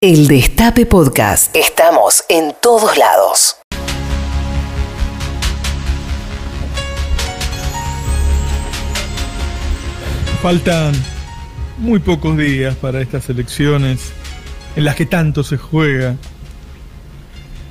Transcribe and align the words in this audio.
El 0.00 0.28
Destape 0.28 0.86
Podcast. 0.86 1.56
Estamos 1.56 2.22
en 2.28 2.54
todos 2.62 2.96
lados. 2.96 3.56
Faltan 10.40 10.92
muy 11.78 11.98
pocos 11.98 12.36
días 12.36 12.76
para 12.76 13.00
estas 13.00 13.28
elecciones 13.28 14.12
en 14.76 14.84
las 14.84 14.94
que 14.94 15.04
tanto 15.04 15.42
se 15.42 15.56
juega. 15.56 16.14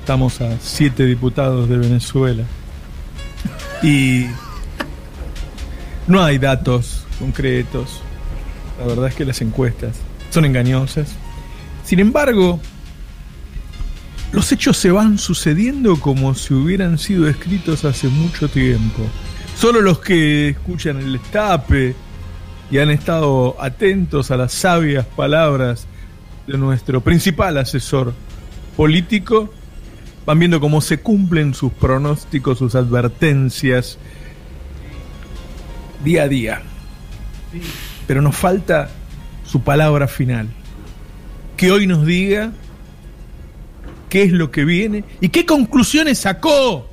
Estamos 0.01 0.41
a 0.41 0.59
siete 0.59 1.05
diputados 1.05 1.69
de 1.69 1.77
Venezuela. 1.77 2.43
Y 3.81 4.25
no 6.07 6.21
hay 6.21 6.39
datos 6.39 7.05
concretos. 7.19 8.01
La 8.81 8.85
verdad 8.85 9.07
es 9.07 9.15
que 9.15 9.23
las 9.23 9.39
encuestas 9.39 9.95
son 10.29 10.43
engañosas. 10.43 11.07
Sin 11.87 12.01
embargo, 12.01 12.59
los 14.33 14.51
hechos 14.51 14.75
se 14.75 14.91
van 14.91 15.17
sucediendo 15.17 15.97
como 16.01 16.35
si 16.35 16.53
hubieran 16.53 16.97
sido 16.97 17.29
escritos 17.29 17.85
hace 17.85 18.09
mucho 18.09 18.49
tiempo. 18.49 19.03
Solo 19.57 19.79
los 19.79 19.99
que 19.99 20.49
escuchan 20.49 20.97
el 20.97 21.15
estape 21.15 21.95
y 22.69 22.79
han 22.79 22.89
estado 22.89 23.55
atentos 23.57 24.31
a 24.31 24.35
las 24.35 24.51
sabias 24.51 25.05
palabras 25.05 25.87
de 26.45 26.57
nuestro 26.57 26.99
principal 26.99 27.57
asesor 27.57 28.13
político 28.75 29.49
van 30.25 30.39
viendo 30.39 30.59
cómo 30.59 30.81
se 30.81 30.99
cumplen 30.99 31.53
sus 31.53 31.71
pronósticos, 31.71 32.57
sus 32.57 32.75
advertencias 32.75 33.97
día 36.03 36.23
a 36.23 36.27
día. 36.27 36.61
Pero 38.07 38.21
nos 38.21 38.35
falta 38.35 38.89
su 39.45 39.61
palabra 39.61 40.09
final. 40.09 40.49
Que 41.57 41.71
hoy 41.71 41.87
nos 41.87 42.05
diga 42.05 42.51
qué 44.09 44.23
es 44.23 44.31
lo 44.31 44.51
que 44.51 44.63
viene 44.63 45.03
y 45.19 45.29
qué 45.29 45.45
conclusiones 45.45 46.19
sacó. 46.19 46.87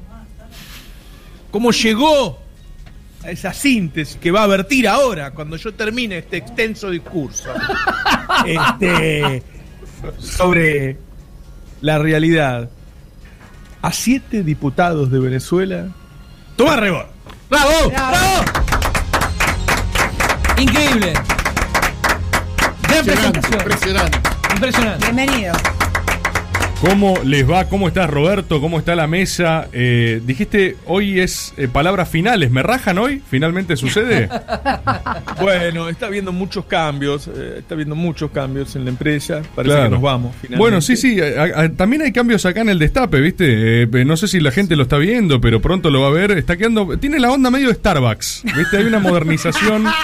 Cómo 1.50 1.70
llegó 1.70 2.40
a 3.22 3.30
esa 3.30 3.52
síntesis 3.52 4.16
que 4.16 4.30
va 4.30 4.42
a 4.42 4.46
vertir 4.46 4.88
ahora 4.88 5.30
cuando 5.30 5.56
yo 5.56 5.72
termine 5.74 6.18
este 6.18 6.38
extenso 6.38 6.90
discurso. 6.90 7.50
Este, 8.46 9.42
sobre 10.18 10.98
la 11.80 11.98
realidad. 11.98 12.68
A 13.80 13.92
siete 13.92 14.42
diputados 14.42 15.10
de 15.10 15.18
Venezuela. 15.18 15.88
Toma 16.56 16.76
rebor. 16.76 17.08
¡Bravo! 17.48 17.90
¡Bravo! 17.90 18.44
Increíble. 20.58 21.12
Gran 22.88 23.04
presentación. 23.04 23.60
Impresionante. 23.60 24.33
Impresionante. 24.54 25.10
Bienvenido. 25.12 25.52
¿Cómo 26.80 27.14
les 27.24 27.48
va? 27.50 27.64
¿Cómo 27.68 27.88
estás, 27.88 28.10
Roberto? 28.10 28.60
¿Cómo 28.60 28.78
está 28.78 28.94
la 28.94 29.06
mesa? 29.06 29.68
Eh, 29.72 30.20
dijiste, 30.26 30.76
hoy 30.84 31.18
es 31.18 31.54
eh, 31.56 31.66
palabras 31.66 32.10
finales. 32.10 32.50
¿Me 32.50 32.62
rajan 32.62 32.98
hoy? 32.98 33.22
¿Finalmente 33.28 33.76
sucede? 33.76 34.28
Bueno, 35.40 35.88
está 35.88 36.06
habiendo 36.06 36.32
muchos 36.32 36.64
cambios. 36.66 37.26
eh, 37.28 37.56
está 37.58 37.74
habiendo 37.74 37.94
muchos 37.96 38.30
cambios 38.30 38.76
en 38.76 38.84
la 38.84 38.90
empresa. 38.90 39.42
Parece 39.54 39.74
Claro. 39.74 39.84
que 39.88 39.94
nos 39.94 40.02
vamos. 40.02 40.32
Finalmente. 40.40 40.58
Bueno, 40.58 40.80
sí, 40.80 40.96
sí. 40.96 41.18
a- 41.20 41.62
a- 41.62 41.68
también 41.70 42.02
hay 42.02 42.12
cambios 42.12 42.46
acá 42.46 42.60
en 42.60 42.68
el 42.68 42.78
destape, 42.78 43.20
¿viste? 43.20 43.82
Eh, 43.82 44.04
no 44.06 44.16
sé 44.16 44.28
si 44.28 44.38
la 44.40 44.52
gente 44.52 44.76
lo 44.76 44.84
está 44.84 44.96
viendo, 44.98 45.40
pero 45.40 45.60
pronto 45.60 45.90
lo 45.90 46.00
va 46.02 46.06
a 46.08 46.10
ver. 46.10 46.30
Está 46.32 46.56
quedando. 46.56 46.96
Tiene 46.98 47.18
la 47.18 47.30
onda 47.32 47.50
medio 47.50 47.68
de 47.68 47.74
Starbucks, 47.74 48.42
¿viste? 48.56 48.76
Hay 48.78 48.84
una 48.84 49.00
modernización. 49.00 49.86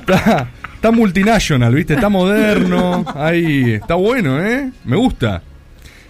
Está, 0.00 0.48
está 0.86 0.96
multinational, 0.96 1.74
¿viste? 1.74 1.94
Está 1.94 2.08
moderno. 2.08 3.04
Ahí. 3.16 3.72
Está 3.72 3.94
bueno, 3.96 4.40
¿eh? 4.40 4.70
Me 4.84 4.96
gusta. 4.96 5.42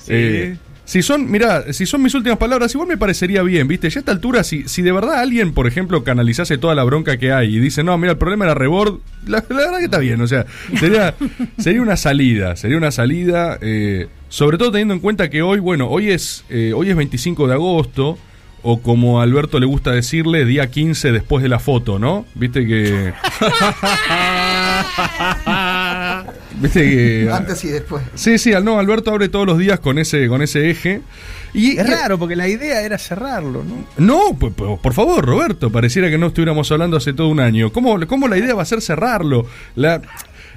Eh, 0.08 0.56
si 0.84 1.02
son, 1.02 1.30
mira, 1.30 1.72
si 1.72 1.86
son 1.86 2.02
mis 2.02 2.14
últimas 2.14 2.38
palabras, 2.38 2.74
igual 2.74 2.88
me 2.88 2.98
parecería 2.98 3.42
bien, 3.42 3.66
¿viste? 3.66 3.88
Ya 3.88 3.98
a 3.98 4.00
esta 4.00 4.12
altura, 4.12 4.44
si, 4.44 4.68
si 4.68 4.83
de 4.83 4.92
verdad 4.92 5.18
alguien, 5.18 5.55
por 5.55 5.67
ejemplo, 5.67 6.05
canalizase 6.05 6.58
toda 6.58 6.74
la 6.74 6.84
bronca 6.84 7.17
que 7.17 7.33
hay 7.33 7.56
y 7.56 7.58
dice, 7.58 7.83
no, 7.83 7.96
mira, 7.96 8.12
el 8.12 8.18
problema 8.18 8.45
era 8.45 8.55
rebord, 8.55 9.01
la, 9.27 9.42
la 9.48 9.56
verdad 9.56 9.78
que 9.78 9.86
está 9.86 9.98
bien, 9.98 10.20
o 10.20 10.27
sea, 10.27 10.46
sería, 10.78 11.14
sería 11.58 11.83
una 11.83 11.96
salida, 11.96 12.55
sería 12.55 12.77
una 12.77 12.92
salida, 12.92 13.58
eh, 13.62 14.08
sobre 14.28 14.58
todo 14.58 14.70
teniendo 14.72 14.95
en 14.95 15.01
cuenta 15.01 15.28
que 15.28 15.42
hoy, 15.42 15.58
bueno, 15.58 15.89
hoy 15.89 16.11
es, 16.11 16.45
eh, 16.51 16.72
hoy 16.72 16.90
es 16.90 16.96
25 16.96 17.48
de 17.48 17.55
agosto, 17.55 18.18
o 18.62 18.83
como 18.83 19.20
a 19.20 19.22
Alberto 19.22 19.58
le 19.61 19.67
gusta 19.67 19.92
decirle, 19.92 20.45
día 20.45 20.70
15 20.70 21.12
después 21.12 21.42
de 21.42 21.48
la 21.48 21.61
foto, 21.61 21.98
¿no? 21.98 22.27
Viste 22.34 22.67
que... 22.67 23.12
Viste 26.61 26.80
que... 26.89 27.30
Antes 27.33 27.64
y 27.64 27.68
después. 27.68 28.02
Sí, 28.14 28.39
sí, 28.39 28.52
al- 28.55 28.64
no, 28.64 28.79
Alberto 28.79 29.11
abre 29.11 29.29
todos 29.29 29.46
los 29.46 29.58
días 29.58 29.80
con 29.80 29.98
ese, 29.98 30.29
con 30.29 30.42
ese 30.42 30.70
eje. 30.70 31.02
Y 31.52 31.79
Es 31.79 31.89
raro 31.89 32.18
porque 32.18 32.36
la 32.36 32.48
idea 32.48 32.83
era 32.83 32.98
cerrarlo, 32.98 33.62
¿no? 33.64 33.86
No, 33.98 34.36
pues, 34.39 34.52
pues, 34.57 34.79
por 34.80 34.92
favor, 34.95 35.24
Roberto, 35.24 35.70
pareciera 35.70 36.11
que 36.11 36.18
no 36.18 36.27
estuviéramos 36.29 36.70
hablando 36.73 36.96
hace 36.96 37.12
todo 37.12 37.29
un 37.29 37.40
año. 37.40 37.73
¿Cómo, 37.73 37.98
cómo 38.07 38.29
la 38.29 38.36
idea 38.39 38.55
va 38.55 38.62
a 38.62 38.67
ser 38.67 38.80
cerrarlo? 38.83 39.46
La, 39.74 40.01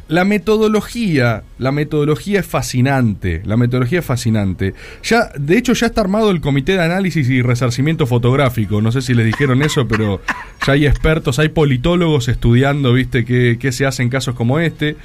la 0.09 0.25
metodología, 0.25 1.43
la 1.59 1.71
metodología 1.71 2.39
es 2.39 2.45
fascinante, 2.47 3.43
la 3.45 3.57
metodología 3.57 3.99
es 3.99 4.05
fascinante. 4.05 4.73
Ya, 5.03 5.29
de 5.37 5.55
hecho, 5.55 5.73
ya 5.73 5.85
está 5.85 6.01
armado 6.01 6.31
el 6.31 6.41
comité 6.41 6.71
de 6.73 6.81
análisis 6.81 7.29
y 7.29 7.43
resarcimiento 7.43 8.07
fotográfico. 8.07 8.81
No 8.81 8.91
sé 8.91 9.03
si 9.03 9.13
les 9.13 9.27
dijeron 9.27 9.61
eso, 9.61 9.87
pero 9.87 10.19
ya 10.65 10.73
hay 10.73 10.87
expertos, 10.87 11.37
hay 11.37 11.49
politólogos 11.49 12.27
estudiando, 12.27 12.91
viste, 12.93 13.23
qué, 13.23 13.57
qué 13.59 13.71
se 13.71 13.85
hace 13.85 14.01
en 14.01 14.09
casos 14.09 14.33
como 14.33 14.59
este. 14.59 14.97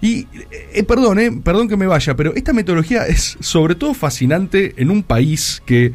Y, 0.00 0.26
eh, 0.72 0.82
perdón, 0.84 1.18
eh, 1.18 1.30
perdón 1.44 1.68
que 1.68 1.76
me 1.76 1.86
vaya, 1.86 2.16
pero 2.16 2.34
esta 2.34 2.54
metodología 2.54 3.06
es 3.06 3.36
sobre 3.40 3.74
todo 3.74 3.92
fascinante 3.92 4.72
en 4.78 4.90
un 4.90 5.02
país 5.02 5.62
que, 5.66 5.92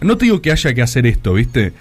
no 0.00 0.16
te 0.16 0.24
digo 0.24 0.42
que 0.42 0.50
haya 0.50 0.74
que 0.74 0.82
hacer 0.82 1.06
esto, 1.06 1.34
viste, 1.34 1.72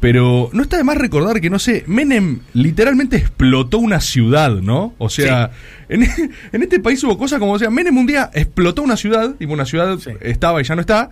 pero 0.00 0.50
no 0.52 0.62
está 0.62 0.76
de 0.76 0.84
más 0.84 0.96
recordar 0.98 1.40
que, 1.40 1.48
no 1.50 1.58
sé, 1.58 1.84
Menem 1.86 2.40
literalmente 2.52 3.16
explotó 3.16 3.78
una 3.78 4.00
ciudad, 4.00 4.50
¿no? 4.50 4.94
O 4.98 5.08
sea, 5.08 5.50
en, 5.88 6.02
en 6.52 6.62
este 6.62 6.80
país 6.80 7.02
hubo 7.04 7.16
cosas 7.18 7.38
como, 7.38 7.52
o 7.52 7.58
sea, 7.58 7.70
Menem 7.70 7.96
un 7.96 8.06
día 8.06 8.30
explotó 8.34 8.82
una 8.82 8.96
ciudad, 8.96 9.34
tipo 9.36 9.52
una 9.52 9.64
ciudad 9.66 9.98
Sí. 9.98 10.10
estaba 10.20 10.60
y 10.60 10.64
ya 10.64 10.74
no 10.74 10.80
está. 10.82 11.10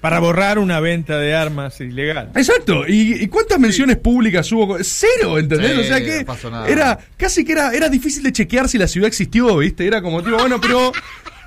Para 0.00 0.20
borrar 0.20 0.58
una 0.60 0.78
venta 0.78 1.18
de 1.18 1.34
armas 1.34 1.80
ilegal. 1.80 2.30
Exacto, 2.36 2.86
¿y, 2.86 3.14
y 3.24 3.26
cuántas 3.28 3.58
menciones 3.58 3.96
públicas 3.96 4.50
hubo? 4.52 4.76
Cero, 4.82 5.38
¿entendés? 5.38 5.72
Sí, 5.72 5.80
o 5.80 5.84
sea 5.84 6.00
que 6.00 6.24
no 6.50 6.66
era 6.66 6.98
casi 7.16 7.44
que 7.44 7.52
era, 7.52 7.72
era 7.72 7.88
difícil 7.88 8.22
de 8.22 8.30
chequear 8.30 8.68
si 8.68 8.78
la 8.78 8.86
ciudad 8.86 9.08
existió, 9.08 9.56
¿viste? 9.56 9.84
Era 9.86 10.02
como 10.02 10.22
tipo, 10.22 10.36
bueno, 10.36 10.60
pero 10.60 10.92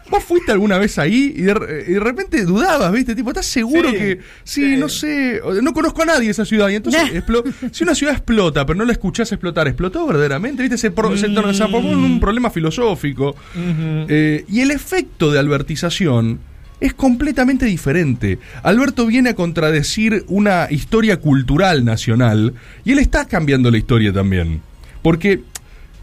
vos 0.10 0.24
fuiste 0.24 0.52
alguna 0.52 0.78
vez 0.78 0.98
ahí 0.98 1.34
y 1.36 1.42
de, 1.44 1.86
y 1.88 1.92
de 1.94 2.00
repente 2.00 2.44
dudabas, 2.46 2.92
¿viste? 2.92 3.16
Tipo, 3.16 3.30
¿estás 3.30 3.46
seguro 3.46 3.90
Sí, 3.92 3.96
que 3.98 4.20
sí, 4.44 4.62
sí. 4.74 4.78
no 4.78 4.90
sé, 4.90 5.42
no 5.62 5.74
conozco 5.74 6.02
a 6.02 6.06
nadie 6.06 6.30
esa 6.30 6.46
ciudad 6.46 6.70
y 6.70 6.76
entonces 6.76 7.02
explo- 7.14 7.44
si 7.72 7.84
una 7.84 7.96
ciudad 7.96 8.14
explota, 8.16 8.66
pero 8.66 8.78
no 8.78 8.86
la 8.86 8.92
escuchás 8.92 9.32
explotar, 9.32 9.68
explotó 9.68 10.06
verdaderamente, 10.08 10.62
¿viste? 10.64 10.78
Se, 10.78 10.92
pro- 10.92 11.16
se 11.18 11.30
transformó 11.30 11.92
en 11.92 11.98
un 12.00 12.20
problema 12.20 12.50
filosófico. 12.50 13.36
Eh, 13.56 14.46
y 14.50 14.62
el 14.62 14.72
efecto 14.72 15.32
de 15.32 15.40
albertización 15.40 16.40
es 16.80 16.94
completamente 16.94 17.66
diferente. 17.66 18.40
Alberto 18.64 19.06
viene 19.06 19.30
a 19.32 19.36
contradecir 19.36 20.24
una 20.28 20.68
historia 20.70 21.18
cultural 21.18 21.84
nacional 21.84 22.54
y 22.86 22.94
él 22.94 23.00
está 23.00 23.26
cambiando 23.26 23.70
la 23.70 23.78
historia 23.78 24.14
también. 24.14 24.62
Porque 25.02 25.42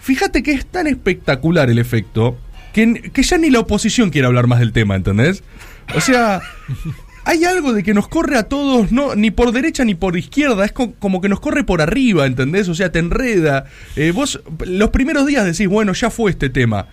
fíjate 0.00 0.42
que 0.42 0.52
es 0.52 0.66
tan 0.66 0.86
espectacular 0.86 1.70
el 1.70 1.78
efecto 1.78 2.36
que, 2.76 3.10
que 3.10 3.22
ya 3.22 3.38
ni 3.38 3.48
la 3.50 3.60
oposición 3.60 4.10
quiere 4.10 4.26
hablar 4.26 4.46
más 4.46 4.58
del 4.60 4.72
tema, 4.72 4.94
¿entendés? 4.96 5.42
O 5.96 6.00
sea, 6.00 6.40
hay 7.24 7.44
algo 7.44 7.72
de 7.72 7.82
que 7.82 7.94
nos 7.94 8.06
corre 8.06 8.36
a 8.36 8.44
todos, 8.44 8.92
no 8.92 9.14
ni 9.14 9.30
por 9.30 9.52
derecha 9.52 9.84
ni 9.84 9.94
por 9.94 10.16
izquierda, 10.16 10.64
es 10.64 10.72
co- 10.72 10.92
como 10.98 11.20
que 11.20 11.28
nos 11.28 11.40
corre 11.40 11.64
por 11.64 11.80
arriba, 11.80 12.26
¿entendés? 12.26 12.68
O 12.68 12.74
sea, 12.74 12.92
te 12.92 12.98
enreda. 12.98 13.64
Eh, 13.96 14.12
vos 14.14 14.40
los 14.66 14.90
primeros 14.90 15.26
días 15.26 15.44
decís, 15.44 15.66
bueno, 15.68 15.92
ya 15.94 16.10
fue 16.10 16.30
este 16.30 16.50
tema. 16.50 16.86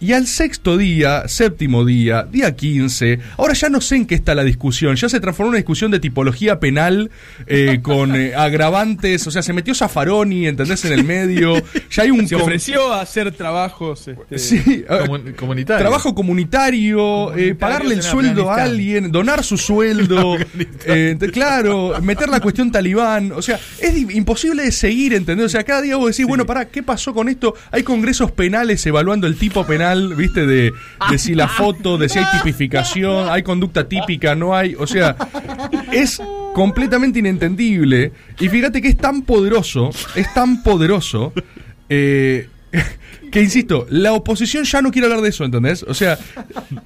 Y 0.00 0.12
al 0.12 0.28
sexto 0.28 0.76
día, 0.76 1.26
séptimo 1.26 1.84
día, 1.84 2.22
día 2.30 2.54
15, 2.54 3.18
ahora 3.36 3.54
ya 3.54 3.68
no 3.68 3.80
sé 3.80 3.96
en 3.96 4.06
qué 4.06 4.14
está 4.14 4.34
la 4.36 4.44
discusión, 4.44 4.94
ya 4.94 5.08
se 5.08 5.18
transformó 5.18 5.48
en 5.48 5.50
una 5.50 5.56
discusión 5.58 5.90
de 5.90 5.98
tipología 5.98 6.60
penal 6.60 7.10
eh, 7.48 7.80
con 7.82 8.14
eh, 8.14 8.32
agravantes, 8.36 9.26
o 9.26 9.32
sea, 9.32 9.42
se 9.42 9.52
metió 9.52 9.74
Zaffaroni, 9.74 10.46
¿entendés? 10.46 10.84
En 10.84 10.92
el 10.92 11.02
medio, 11.02 11.54
ya 11.90 12.04
hay 12.04 12.12
un... 12.12 12.28
Se 12.28 12.36
ofreció 12.36 12.92
a 12.92 13.00
hacer 13.00 13.32
trabajos. 13.32 14.06
este, 14.06 14.38
Sí, 14.38 14.62
eh, 14.66 14.86
Comun- 14.88 15.34
comunitario. 15.34 15.80
Trabajo 15.82 16.14
comunitario, 16.14 17.36
eh, 17.36 17.54
pagarle 17.56 17.94
el 17.96 18.02
sueldo 18.02 18.50
a 18.52 18.62
alguien, 18.62 19.10
donar 19.10 19.42
su 19.42 19.58
sueldo, 19.58 20.36
eh, 20.86 21.16
claro, 21.32 21.94
meter 22.02 22.28
la 22.28 22.38
cuestión 22.40 22.70
talibán, 22.70 23.32
o 23.32 23.42
sea, 23.42 23.58
es 23.80 23.96
imposible 24.14 24.62
de 24.62 24.70
seguir, 24.70 25.14
¿entendés? 25.14 25.46
O 25.46 25.48
sea, 25.48 25.64
cada 25.64 25.82
día 25.82 25.96
vos 25.96 26.10
decís, 26.10 26.24
bueno, 26.26 26.46
pará, 26.46 26.66
¿qué 26.66 26.82
pasó 26.84 27.12
con 27.12 27.28
esto? 27.28 27.54
Hay 27.72 27.82
congresos 27.82 28.30
penales 28.30 28.84
evaluando 28.86 29.26
el 29.26 29.36
tipo 29.36 29.66
penal, 29.66 29.87
¿viste? 29.94 30.46
De, 30.46 30.72
de 31.10 31.18
si 31.18 31.34
la 31.34 31.48
foto, 31.48 31.98
de 31.98 32.08
si 32.08 32.18
hay 32.18 32.26
tipificación, 32.38 33.28
hay 33.28 33.42
conducta 33.42 33.88
típica, 33.88 34.34
no 34.34 34.54
hay, 34.54 34.74
o 34.74 34.86
sea, 34.86 35.16
es 35.92 36.20
completamente 36.54 37.18
inentendible. 37.18 38.12
Y 38.38 38.48
fíjate 38.48 38.82
que 38.82 38.88
es 38.88 38.96
tan 38.96 39.22
poderoso, 39.22 39.90
es 40.14 40.32
tan 40.34 40.62
poderoso, 40.62 41.32
eh, 41.88 42.48
que 43.32 43.42
insisto, 43.42 43.86
la 43.90 44.12
oposición 44.12 44.64
ya 44.64 44.82
no 44.82 44.90
quiere 44.90 45.06
hablar 45.06 45.22
de 45.22 45.30
eso, 45.30 45.44
¿entendés? 45.44 45.82
O 45.84 45.94
sea, 45.94 46.18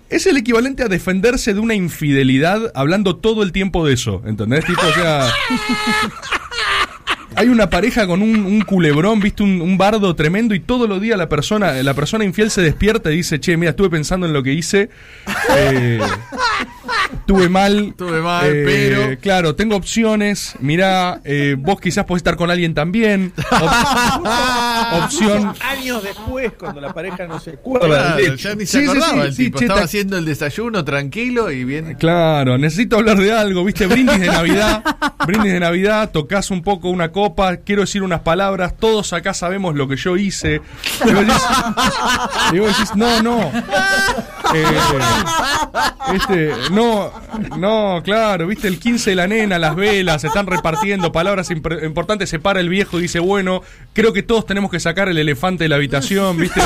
es 0.08 0.26
el 0.26 0.37
equivalente 0.37 0.82
a 0.82 0.88
defenderse 0.88 1.54
de 1.54 1.60
una 1.60 1.75
infidelidad 1.75 2.72
hablando 2.75 3.16
todo 3.16 3.43
el 3.43 3.52
tiempo 3.52 3.87
de 3.87 3.94
eso, 3.94 4.22
¿entendés? 4.26 4.64
Tipo, 4.64 4.82
o 4.82 4.93
sea, 4.93 5.28
hay 7.37 7.49
una 7.49 7.69
pareja 7.70 8.06
con 8.06 8.23
un, 8.23 8.44
un 8.44 8.61
culebrón, 8.62 9.20
viste, 9.20 9.43
un, 9.43 9.61
un 9.61 9.79
bardo 9.79 10.14
tremendo 10.14 10.55
y 10.55 10.61
todos 10.61 10.88
los 10.88 11.00
días 11.00 11.19
la 11.19 11.29
persona, 11.29 11.73
la 11.82 11.94
persona 11.94 12.25
infiel 12.25 12.50
se 12.50 12.62
despierta 12.62 13.11
y 13.12 13.17
dice, 13.17 13.40
che, 13.40 13.56
mira, 13.56 13.70
estuve 13.70 13.90
pensando 13.90 14.26
en 14.26 14.32
lo 14.32 14.43
que 14.43 14.52
hice. 14.52 14.90
Eh, 15.56 16.00
Tuve 17.26 17.49
mal. 17.49 17.94
Tuve 17.96 18.20
mal, 18.20 18.46
eh, 18.46 18.62
pero- 18.64 19.19
Claro, 19.20 19.55
tengo 19.55 19.76
opciones. 19.76 20.55
Mirá, 20.61 21.20
eh, 21.25 21.56
vos 21.58 21.81
quizás 21.81 22.05
podés 22.05 22.20
estar 22.20 22.37
con 22.37 22.50
alguien 22.50 22.75
también. 22.75 23.32
Op- 23.37 25.02
opción. 25.05 25.55
Años 25.61 26.02
después, 26.02 26.52
cuando 26.58 26.81
la 26.81 26.93
pareja 26.93 27.26
no 27.26 27.38
se 27.38 27.50
acuerda 27.50 27.87
Claro, 28.17 28.35
ya 28.35 28.55
ni 28.55 28.67
se 28.67 28.78
sí, 28.81 28.85
acordaba 28.85 29.12
sí, 29.12 29.19
el 29.20 29.35
sí, 29.35 29.44
tipo. 29.44 29.58
che, 29.58 29.64
Estaba 29.67 29.81
ta- 29.81 29.85
haciendo 29.87 30.19
el 30.19 30.25
desayuno 30.25 30.85
tranquilo 30.85 31.50
y 31.50 31.64
bien. 31.64 31.94
Claro, 31.99 32.58
necesito 32.58 32.96
hablar 32.96 33.19
de 33.19 33.32
algo, 33.32 33.64
¿viste? 33.64 33.87
Brindis 33.87 34.19
de 34.19 34.26
Navidad, 34.26 34.82
brindis 35.26 35.52
de 35.52 35.61
Navidad, 35.61 36.11
tocas 36.12 36.50
un 36.50 36.62
poco 36.62 36.88
una 36.90 37.11
copa, 37.22 37.58
quiero 37.58 37.82
decir 37.82 38.02
unas 38.02 38.22
palabras, 38.22 38.74
todos 38.76 39.12
acá 39.12 39.32
sabemos 39.32 39.76
lo 39.76 39.86
que 39.86 39.94
yo 39.94 40.16
hice. 40.16 40.60
Y 42.52 42.58
vos 42.58 42.66
decís, 42.66 42.96
no, 42.96 43.22
no. 43.22 43.52
Eh, 44.54 44.64
este, 46.14 46.52
no, 46.72 47.12
no, 47.56 48.02
claro, 48.02 48.48
¿viste? 48.48 48.66
El 48.66 48.80
15 48.80 49.10
de 49.10 49.16
la 49.16 49.28
nena, 49.28 49.58
las 49.60 49.76
velas, 49.76 50.22
se 50.22 50.26
están 50.26 50.46
repartiendo 50.46 51.12
palabras 51.12 51.50
importantes, 51.50 52.28
se 52.28 52.40
para 52.40 52.58
el 52.58 52.69
viejo 52.69 52.98
y 52.98 53.02
dice, 53.02 53.20
bueno, 53.20 53.62
creo 53.92 54.12
que 54.12 54.25
todos 54.25 54.44
tenemos 54.44 54.70
que 54.70 54.80
sacar 54.80 55.08
el 55.08 55.16
elefante 55.16 55.64
de 55.64 55.68
la 55.68 55.76
habitación, 55.76 56.38
¿viste? 56.38 56.60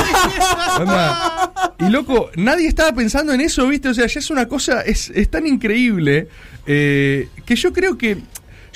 Y 1.78 1.90
loco, 1.90 2.30
nadie 2.34 2.66
estaba 2.66 2.92
pensando 2.94 3.34
en 3.34 3.42
eso, 3.42 3.68
¿viste? 3.68 3.90
O 3.90 3.94
sea, 3.94 4.06
ya 4.06 4.18
es 4.18 4.30
una 4.30 4.48
cosa, 4.48 4.80
es, 4.80 5.10
es 5.10 5.30
tan 5.30 5.46
increíble 5.46 6.28
eh, 6.66 7.28
que 7.44 7.56
yo 7.56 7.72
creo 7.72 7.96
que. 7.96 8.18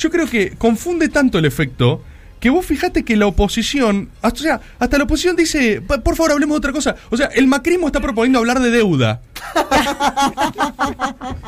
Yo 0.00 0.10
creo 0.10 0.26
que 0.26 0.52
confunde 0.56 1.10
tanto 1.10 1.38
el 1.38 1.44
efecto. 1.44 2.02
Que 2.40 2.48
vos 2.50 2.64
fijate 2.64 3.04
que 3.04 3.16
la 3.16 3.26
oposición, 3.26 4.08
hasta- 4.22 4.40
o 4.40 4.42
sea, 4.42 4.60
hasta 4.78 4.96
la 4.98 5.04
oposición 5.04 5.36
dice, 5.36 5.82
"Pa- 5.86 5.98
por 5.98 6.16
favor 6.16 6.32
hablemos 6.32 6.54
de 6.54 6.58
otra 6.58 6.72
cosa. 6.72 6.96
O 7.10 7.16
sea, 7.16 7.26
el 7.26 7.46
macrismo 7.46 7.86
está 7.86 8.00
proponiendo 8.00 8.38
hablar 8.38 8.60
de 8.60 8.70
deuda. 8.70 9.20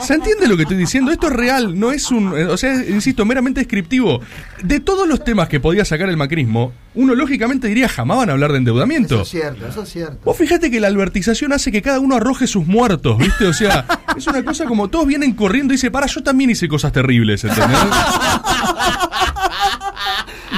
¿Se 0.03 0.15
entiende 0.15 0.47
lo 0.49 0.57
que 0.57 0.63
estoy 0.63 0.77
diciendo? 0.77 1.11
Esto 1.13 1.29
es 1.29 1.33
real, 1.33 1.79
no 1.79 1.93
es 1.93 2.11
un, 2.11 2.37
eh, 2.37 2.45
o 2.45 2.57
sea, 2.57 2.75
insisto, 2.75 3.25
meramente 3.25 3.61
descriptivo. 3.61 4.21
De 4.63 4.81
todos 4.81 5.07
los 5.09 5.25
temas 5.25 5.49
que 5.49 5.61
podía 5.61 5.85
sacar 5.85 6.09
el 6.09 6.17
macrismo, 6.17 6.73
uno 6.95 7.15
lógicamente 7.15 7.69
diría 7.69 7.89
jamás 7.89 8.19
van 8.19 8.31
a 8.31 8.33
hablar 8.33 8.53
de 8.53 8.59
endeudamiento. 8.59 9.15
Eso 9.15 9.23
es 9.23 9.29
cierto, 9.31 9.67
eso 9.67 9.83
es 9.83 9.89
cierto. 9.89 10.19
Vos 10.25 10.37
fíjate 10.37 10.71
que 10.71 10.81
la 10.81 10.89
albertización 10.89 11.53
hace 11.53 11.73
que 11.73 11.81
cada 11.83 12.01
uno 12.01 12.17
arroje 12.17 12.47
sus 12.47 12.67
muertos, 12.67 13.17
¿viste? 13.19 13.47
O 13.47 13.53
sea, 13.53 13.87
es 14.17 14.27
una 14.27 14.45
cosa 14.45 14.65
como 14.67 14.89
todos 14.89 15.07
vienen 15.07 15.33
corriendo 15.33 15.73
y 15.73 15.77
dice, 15.77 15.91
para, 15.91 16.07
yo 16.07 16.23
también 16.23 16.51
hice 16.51 16.69
cosas 16.69 16.93
terribles, 16.93 17.45
¿entendés? 17.45 17.79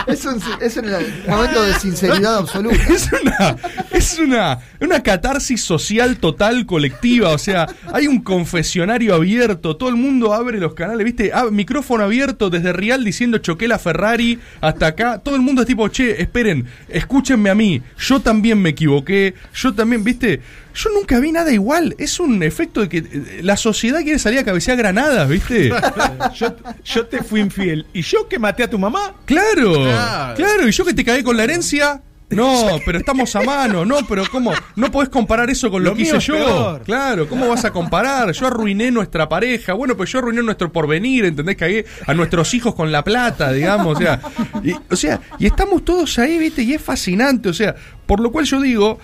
Es 0.06 0.25
un, 0.25 0.41
es 0.61 0.77
un 0.77 0.87
momento 1.27 1.62
de 1.62 1.75
sinceridad 1.75 2.39
absoluta. 2.39 2.77
Es 2.95 3.11
una, 3.12 3.56
es 3.91 4.19
una, 4.19 4.59
una 4.81 5.03
catarsis 5.03 5.62
social 5.62 6.19
total, 6.19 6.67
colectiva, 6.67 7.31
o 7.31 7.39
sea, 7.39 7.67
hay 7.93 8.06
un 8.06 8.21
confesionario 8.23 9.15
abierto, 9.15 9.77
todo 9.77 9.89
el 9.89 9.97
mundo 9.97 10.33
abre 10.33 10.59
los 10.59 10.75
canales, 10.75 11.05
¿viste? 11.05 11.31
Ah, 11.33 11.47
micrófono 11.51 12.05
abierto 12.05 12.51
desde 12.51 12.73
Real 12.73 13.05
diciendo 13.05 13.39
choqué 13.39 13.69
la 13.69 13.79
Ferrari 13.79 14.39
hasta 14.61 14.89
acá, 14.89 15.19
todo 15.19 15.37
el 15.37 15.43
mundo 15.43 15.62
es 15.62 15.67
tipo, 15.67 15.89
che, 15.89 16.21
esperen, 16.21 16.67
escúchenme 16.89 17.51
a 17.51 17.55
mí, 17.55 17.83
yo 17.99 18.21
también 18.21 18.61
me 18.61 18.71
equivoqué, 18.71 19.35
yo 19.55 19.75
también, 19.75 20.05
¿viste? 20.05 20.41
Yo 20.75 20.91
nunca 20.91 21.21
vi 21.21 21.31
nada 21.32 21.53
igual, 21.53 21.94
es 21.99 22.19
un 22.19 22.43
efecto 22.43 22.81
de 22.81 22.88
que 22.88 22.99
eh, 22.99 23.41
la 23.43 23.56
sociedad 23.56 24.03
quiere 24.03 24.19
salir 24.19 24.41
a 24.41 24.44
cabecear 24.44 24.76
granadas, 24.76 25.29
¿viste? 25.29 25.71
Yo, 26.35 26.55
yo 26.85 27.06
te 27.06 27.23
fui 27.23 27.41
infiel. 27.41 27.87
¿Y 27.93 28.03
yo 28.03 28.29
que 28.29 28.38
maté 28.38 28.65
a 28.65 28.71
tu 28.71 28.79
mamá? 28.79 29.15
Claro, 29.25 29.73
Claro. 29.85 30.35
claro, 30.35 30.69
y 30.69 30.73
yo 30.73 30.85
que 30.85 30.94
te 30.94 31.05
cagué 31.05 31.23
con 31.23 31.37
la 31.37 31.44
herencia. 31.44 32.03
No, 32.31 32.81
pero 32.85 32.99
estamos 32.99 33.37
a 33.37 33.43
mano, 33.43 33.85
no, 33.85 33.99
pero 34.09 34.25
¿cómo? 34.32 34.53
No 34.75 34.91
podés 34.91 35.11
comparar 35.11 35.50
eso 35.50 35.71
con 35.71 35.85
lo, 35.85 35.91
Lo 35.91 35.97
que 35.97 36.03
hice 36.03 36.19
yo. 36.19 36.35
peor. 36.35 36.82
Claro, 36.82 37.29
¿cómo 37.29 37.47
vas 37.49 37.65
a 37.65 37.70
comparar? 37.70 38.32
Yo 38.32 38.47
arruiné 38.49 38.91
nuestra 38.91 39.29
pareja, 39.29 39.75
bueno, 39.75 39.97
pues 39.97 40.11
yo 40.11 40.19
arruiné 40.19 40.43
nuestro 40.43 40.73
porvenir, 40.73 41.27
¿entendés? 41.27 41.55
Cagué 41.56 41.85
a 42.06 42.15
nuestros 42.15 42.53
hijos 42.55 42.75
con 42.75 42.91
la 42.91 43.05
plata, 43.05 43.53
digamos, 43.53 43.97
o 43.97 44.00
sea, 44.00 44.20
y, 44.65 44.73
o 44.91 44.97
sea, 44.97 45.20
y 45.38 45.47
estamos 45.47 45.85
todos 45.85 46.19
ahí, 46.19 46.38
¿viste? 46.38 46.62
Y 46.62 46.73
es 46.73 46.82
fascinante, 46.82 47.50
o 47.50 47.55
sea, 47.55 47.77
por 48.06 48.19
lo 48.20 48.32
cual 48.32 48.47
yo 48.47 48.61
digo, 48.61 48.99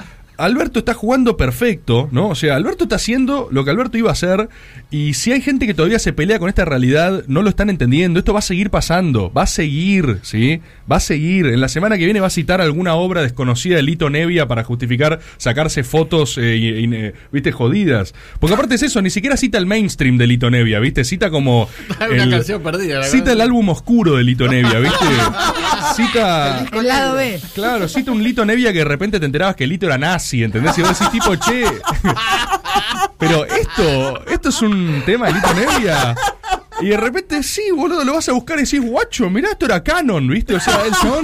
Alberto 0.44 0.78
está 0.81 0.94
jugando 0.94 1.37
perfecto, 1.37 2.08
¿no? 2.12 2.28
O 2.28 2.34
sea, 2.34 2.56
Alberto 2.56 2.84
está 2.84 2.96
haciendo 2.96 3.48
lo 3.50 3.64
que 3.64 3.70
Alberto 3.70 3.98
iba 3.98 4.10
a 4.10 4.12
hacer 4.12 4.48
y 4.90 5.14
si 5.14 5.32
hay 5.32 5.40
gente 5.40 5.66
que 5.66 5.75
todavía 5.75 5.98
se 5.98 6.12
pelea 6.12 6.38
con 6.38 6.48
esta 6.48 6.64
realidad, 6.64 7.25
no 7.28 7.42
lo 7.42 7.50
están 7.50 7.70
entendiendo, 7.70 8.19
esto 8.19 8.32
va 8.32 8.38
a 8.40 8.42
seguir 8.42 8.70
pasando, 8.70 9.32
va 9.32 9.42
a 9.42 9.46
seguir, 9.46 10.19
¿sí? 10.22 10.60
Va 10.90 10.96
a 10.96 11.00
seguir. 11.00 11.46
En 11.46 11.60
la 11.60 11.69
semana 11.69 11.96
que 11.98 12.04
viene 12.04 12.20
va 12.20 12.26
a 12.28 12.31
citar 12.31 12.60
alguna 12.60 12.94
obra 12.94 13.22
desconocida 13.22 13.76
de 13.76 13.82
Lito 13.82 14.10
Nevia 14.10 14.46
para 14.48 14.64
justificar 14.64 15.20
sacarse 15.37 15.84
fotos, 15.84 16.37
eh, 16.38 16.56
y- 16.56 16.69
y, 16.84 16.94
eh, 16.94 17.14
¿viste? 17.32 17.52
Jodidas. 17.52 18.14
Porque 18.38 18.54
aparte 18.54 18.75
es 18.75 18.82
eso, 18.82 19.00
ni 19.02 19.10
siquiera 19.10 19.37
cita 19.37 19.58
el 19.58 19.66
mainstream 19.66 20.16
de 20.19 20.26
Lito 20.26 20.50
Nevia, 20.50 20.81
¿viste? 20.81 21.04
Cita 21.04 21.31
como... 21.31 21.69
Una 22.10 22.25
el- 22.25 22.31
canción 22.31 22.62
perdida. 22.62 22.98
la 23.00 23.04
Cita 23.06 23.32
el 23.32 23.40
álbum 23.40 23.69
oscuro 23.69 24.16
de 24.16 24.25
Lito 24.25 24.48
Nevia, 24.48 24.78
¿viste? 24.78 25.04
Cita... 25.96 26.64
El 26.72 26.87
lado 26.87 27.16
B. 27.16 27.40
Claro, 27.54 27.88
cita 27.88 28.12
un 28.12 28.22
Lito 28.22 28.44
Nevia 28.44 28.72
que 28.72 28.78
de 28.78 28.84
repente 28.84 29.19
te 29.20 29.26
enterabas 29.26 29.56
que 29.56 29.66
Lito 29.66 29.87
era 29.87 29.98
nazi, 29.98 30.30
¿entendés? 30.35 30.79
Y 30.79 30.82
vos 30.82 30.99
decís 30.99 31.11
tipo, 31.11 31.37
che. 31.37 31.65
Pero 33.19 33.44
esto, 33.44 34.25
esto 34.27 34.49
es 34.49 34.62
un 34.62 35.03
tema 35.05 35.27
de 35.27 35.35
Lito 35.35 35.55
Nevia. 35.55 36.15
Y 36.82 36.88
de 36.88 36.97
repente, 36.97 37.43
sí, 37.43 37.62
boludo, 37.75 38.05
lo 38.05 38.15
vas 38.15 38.29
a 38.29 38.32
buscar 38.32 38.59
y 38.59 38.62
decís, 38.62 38.81
guacho, 38.81 39.29
mirá, 39.29 39.50
esto 39.50 39.67
era 39.67 39.82
canon, 39.82 40.27
¿viste? 40.29 40.55
O 40.55 40.61
sea, 40.61 40.85
el 40.87 40.93
chabón, 40.93 41.23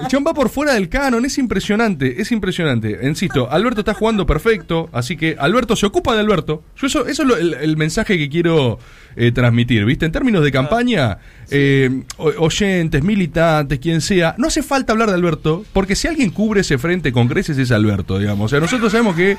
el 0.00 0.06
chabón 0.08 0.26
va 0.28 0.34
por 0.34 0.50
fuera 0.50 0.74
del 0.74 0.88
canon, 0.88 1.24
es 1.24 1.38
impresionante, 1.38 2.20
es 2.20 2.30
impresionante. 2.32 2.98
Insisto, 3.02 3.50
Alberto 3.50 3.80
está 3.80 3.94
jugando 3.94 4.26
perfecto, 4.26 4.88
así 4.92 5.16
que 5.16 5.36
Alberto 5.38 5.74
se 5.76 5.86
ocupa 5.86 6.12
de 6.14 6.20
Alberto. 6.20 6.62
Yo 6.76 6.86
eso, 6.86 7.06
eso 7.06 7.22
es 7.22 7.28
lo- 7.28 7.36
el, 7.36 7.54
el 7.54 7.76
mensaje 7.76 8.18
que 8.18 8.28
quiero 8.28 8.78
eh, 9.16 9.32
transmitir, 9.32 9.84
¿viste? 9.84 10.06
En 10.06 10.12
términos 10.12 10.44
de 10.44 10.52
campaña, 10.52 11.18
eh, 11.50 12.02
oyentes, 12.18 13.02
militantes, 13.02 13.78
quien 13.78 14.00
sea, 14.00 14.34
no 14.38 14.48
hace 14.48 14.62
falta 14.62 14.92
hablar 14.92 15.08
de 15.08 15.14
Alberto, 15.14 15.64
porque 15.72 15.96
si 15.96 16.08
alguien 16.08 16.30
cubre 16.30 16.60
ese 16.62 16.78
frente 16.78 17.12
con 17.12 17.28
creces 17.28 17.56
es 17.58 17.70
Alberto, 17.70 18.18
digamos. 18.18 18.46
O 18.46 18.48
sea, 18.48 18.60
nosotros 18.60 18.90
sabemos 18.92 19.16
que... 19.16 19.36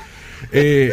eh, 0.52 0.92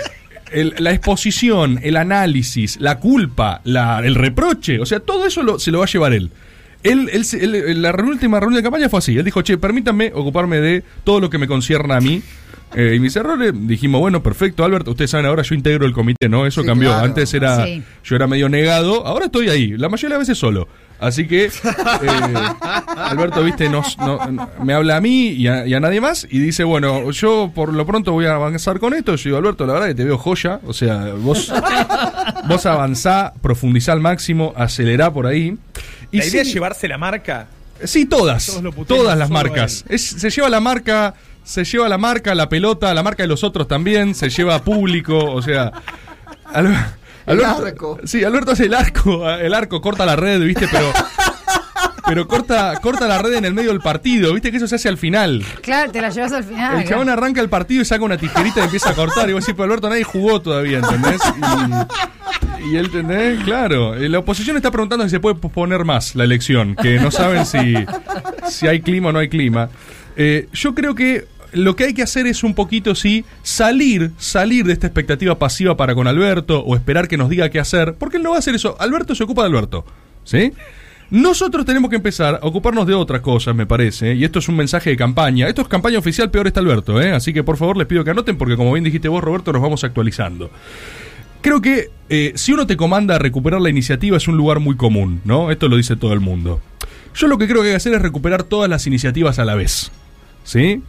el- 0.54 0.76
la 0.80 0.92
exposición, 0.92 1.80
el 1.84 1.98
análisis, 1.98 2.80
la 2.80 3.00
culpa, 3.00 3.62
la- 3.64 4.00
el 4.04 4.16
reproche, 4.16 4.80
o 4.80 4.86
sea, 4.86 5.00
todo 5.00 5.26
eso 5.26 5.44
lo- 5.44 5.60
se 5.60 5.72
lo 5.72 5.80
va 5.80 5.86
a 5.86 5.88
llevar 5.88 6.14
él. 6.14 6.32
Él, 6.84 7.10
él 7.14 7.24
él- 7.56 7.82
la 7.82 7.92
última 7.92 8.40
reunión 8.40 8.58
de 8.60 8.64
campaña 8.64 8.90
fue 8.90 9.00
así. 9.00 9.18
Él 9.18 9.24
dijo, 9.24 9.42
che, 9.42 9.58
permítanme 9.58 10.12
ocuparme 10.14 10.58
de 10.60 10.84
todo 11.04 11.20
lo 11.22 11.30
que 11.30 11.38
me 11.38 11.48
concierne 11.48 11.94
a 11.94 12.00
mí. 12.02 12.22
Eh, 12.76 12.94
y 12.96 13.00
mis 13.00 13.16
errores, 13.16 13.54
dijimos, 13.56 14.02
bueno, 14.02 14.24
perfecto, 14.24 14.66
Albert, 14.66 14.88
ustedes 14.88 15.12
saben, 15.12 15.28
ahora 15.28 15.44
yo 15.44 15.54
integro 15.54 15.86
el 15.86 15.94
comité, 15.94 16.28
¿no? 16.28 16.46
Eso 16.48 16.62
Sí, 16.62 16.68
cambió. 16.68 16.90
claro. 16.90 17.06
Antes 17.06 17.32
era, 17.36 17.66
Sí. 17.66 17.84
yo 18.04 18.16
era 18.16 18.26
medio 18.28 18.50
negado, 18.50 19.06
ahora 19.06 19.26
estoy 19.26 19.48
ahí, 19.50 19.78
la 19.78 19.90
mayoría 19.90 20.16
de 20.16 20.20
las 20.22 20.28
veces 20.28 20.40
solo. 20.40 20.68
Así 21.04 21.28
que, 21.28 21.46
eh, 21.46 21.52
Alberto, 22.96 23.44
viste, 23.44 23.70
nos- 23.70 23.98
no- 23.98 24.20
me 24.64 24.74
habla 24.74 24.98
a 24.98 25.02
mí 25.02 25.28
y 25.30 25.48
a, 25.48 25.68
y 25.68 25.74
a 25.74 25.80
nadie 25.80 26.00
más 26.02 26.26
y 26.30 26.40
dice, 26.40 26.64
bueno, 26.64 27.12
yo 27.12 27.52
por 27.54 27.74
lo 27.74 27.86
pronto 27.86 28.12
voy 28.14 28.26
a 28.26 28.36
avanzar 28.36 28.80
con 28.80 28.94
esto. 28.94 29.16
Yo 29.16 29.24
digo, 29.30 29.38
Alberto, 29.38 29.66
la 29.66 29.74
verdad 29.74 29.88
que 29.88 29.96
te 29.96 30.06
veo 30.06 30.18
joya. 30.18 30.60
O 30.66 30.74
sea, 30.74 31.14
vos, 31.18 31.52
vos 32.48 32.66
avanzá, 32.66 33.34
profundizá 33.42 33.92
al 33.92 34.00
máximo, 34.00 34.54
acelerá 34.56 35.12
por 35.12 35.28
ahí. 35.28 35.58
Y 36.12 36.18
la 36.20 36.26
idea 36.26 36.44
sí- 36.44 36.50
es 36.50 36.54
llevarse 36.54 36.88
la 36.88 36.98
marca. 36.98 37.48
Sí, 37.84 38.06
todas. 38.06 38.62
Todas 38.88 39.18
las 39.18 39.30
a 39.30 39.34
marcas. 39.34 39.84
Es- 39.90 40.08
se 40.08 40.30
lleva 40.30 40.50
la 40.50 40.62
marca, 40.62 41.16
se 41.44 41.66
lleva 41.66 41.90
la 41.90 41.98
marca, 41.98 42.34
la 42.34 42.48
pelota, 42.48 42.94
la 42.94 43.04
marca 43.04 43.24
de 43.24 43.28
los 43.28 43.44
otros 43.44 43.68
también, 43.68 44.16
se 44.16 44.30
lleva 44.30 44.64
público, 44.64 45.18
o 45.18 45.42
sea. 45.42 45.72
Al- 46.46 46.96
El 47.26 47.40
Alberto- 47.44 47.66
arco. 47.66 48.00
Sí, 48.04 48.24
Alberto 48.24 48.52
hace 48.52 48.66
el 48.66 48.74
arco, 48.74 49.30
el 49.30 49.54
arco 49.54 49.82
corta 49.82 50.06
la 50.06 50.16
red, 50.16 50.42
¿viste? 50.42 50.68
Pero. 50.72 50.92
Pero 52.06 52.28
corta, 52.28 52.74
corta 52.82 53.08
la 53.08 53.22
red 53.22 53.34
en 53.36 53.46
el 53.46 53.54
medio 53.54 53.70
del 53.70 53.80
partido, 53.80 54.34
¿viste? 54.34 54.52
Que 54.52 54.58
eso 54.58 54.68
se 54.68 54.76
hace 54.76 54.90
al 54.90 54.98
final. 54.98 55.44
Claro, 55.62 55.90
te 55.90 56.02
la 56.02 56.10
llevas 56.10 56.34
al 56.34 56.44
final. 56.44 56.82
El 56.82 56.88
chabón 56.88 57.08
arranca 57.08 57.40
el 57.40 57.48
partido 57.50 57.82
y 57.82 57.86
saca 57.86 58.04
una 58.04 58.18
tijerita 58.18 58.60
y 58.60 58.64
empieza 58.66 58.90
a 58.90 58.94
cortar. 58.94 59.30
Y 59.30 59.34
vos 59.34 59.42
decís, 59.44 59.56
pero 59.56 59.64
Alberto 59.66 59.88
nadie 59.90 60.04
jugó 60.04 60.42
todavía, 60.42 60.80
¿entendés? 60.80 61.22
Y, 62.60 62.74
y 62.74 62.76
él, 62.76 62.86
¿entendés? 62.88 63.42
Claro. 63.46 63.96
La 63.96 64.20
oposición 64.20 64.58
está 64.58 64.70
preguntando 64.70 65.06
si 65.06 65.12
se 65.12 65.22
puede 65.22 65.36
posponer 65.36 65.86
más 65.86 66.14
la 66.16 66.26
elección, 66.26 66.76
que 66.76 67.00
no 67.00 67.10
saben 67.10 67.46
si, 67.46 67.74
si 68.50 68.68
hay 68.68 68.82
clima 68.82 69.10
o 69.10 69.12
no 69.14 69.20
hay 69.20 69.30
clima. 69.30 69.70
Eh, 70.18 70.50
yo 70.52 70.76
creo 70.76 70.94
que 70.96 71.26
lo 71.54 71.76
que 71.76 71.86
hay 71.86 71.94
que 71.94 72.04
hacer 72.04 72.28
es 72.28 72.44
un 72.44 72.54
poquito, 72.54 72.96
sí, 72.96 73.26
salir, 73.42 74.12
salir 74.18 74.66
de 74.66 74.74
esta 74.74 74.88
expectativa 74.88 75.38
pasiva 75.38 75.78
para 75.78 75.96
con 75.96 76.08
Alberto 76.08 76.60
o 76.60 76.76
esperar 76.76 77.08
que 77.08 77.18
nos 77.18 77.30
diga 77.30 77.50
qué 77.50 77.60
hacer, 77.60 77.96
porque 77.96 78.18
él 78.18 78.24
no 78.24 78.32
va 78.32 78.38
a 78.38 78.40
hacer 78.40 78.56
eso. 78.56 78.76
Alberto 78.80 79.16
se 79.16 79.24
ocupa 79.24 79.44
de 79.44 79.50
Alberto, 79.50 79.86
¿sí? 80.24 80.52
Nosotros 81.10 81.66
tenemos 81.66 81.90
que 81.90 81.98
empezar 81.98 82.40
a 82.42 82.48
ocuparnos 82.48 82.88
de 82.88 82.96
otras 82.96 83.22
cosas, 83.22 83.56
me 83.56 83.68
parece. 83.68 84.16
Y 84.16 84.24
esto 84.24 84.40
es 84.40 84.50
un 84.50 84.56
mensaje 84.56 84.90
de 84.90 84.98
campaña. 84.98 85.48
Esto 85.48 85.62
es 85.62 85.68
campaña 85.68 86.00
oficial, 86.00 86.32
peor 86.32 86.48
está 86.48 86.60
Alberto, 86.60 87.00
¿eh? 87.00 87.12
Así 87.12 87.34
que 87.34 87.44
por 87.44 87.58
favor 87.58 87.78
les 87.78 87.86
pido 87.86 88.04
que 88.04 88.10
anoten 88.10 88.38
porque 88.38 88.56
como 88.56 88.74
bien 88.74 88.84
dijiste 88.84 89.10
vos, 89.10 89.24
Roberto, 89.24 89.54
nos 89.54 89.62
vamos 89.62 89.84
actualizando. 89.84 90.50
Creo 91.42 91.62
que 91.62 91.90
eh, 92.10 92.32
si 92.36 92.54
uno 92.54 92.66
te 92.66 92.78
comanda 92.78 93.16
a 93.16 93.20
recuperar 93.20 93.62
la 93.62 93.70
iniciativa 93.70 94.18
es 94.18 94.28
un 94.28 94.38
lugar 94.38 94.60
muy 94.60 94.76
común, 94.76 95.22
¿no? 95.26 95.52
Esto 95.52 95.68
lo 95.68 95.78
dice 95.78 95.96
todo 95.96 96.14
el 96.14 96.20
mundo. 96.20 96.62
Yo 97.14 97.28
lo 97.28 97.38
que 97.38 97.48
creo 97.48 97.62
que 97.62 97.68
hay 97.68 97.74
que 97.74 97.78
hacer 97.78 97.94
es 97.94 98.02
recuperar 98.02 98.44
todas 98.44 98.70
las 98.70 98.88
iniciativas 98.88 99.38
a 99.40 99.46
la 99.46 99.54
vez. 99.54 99.92
¿Sí? 100.44 100.82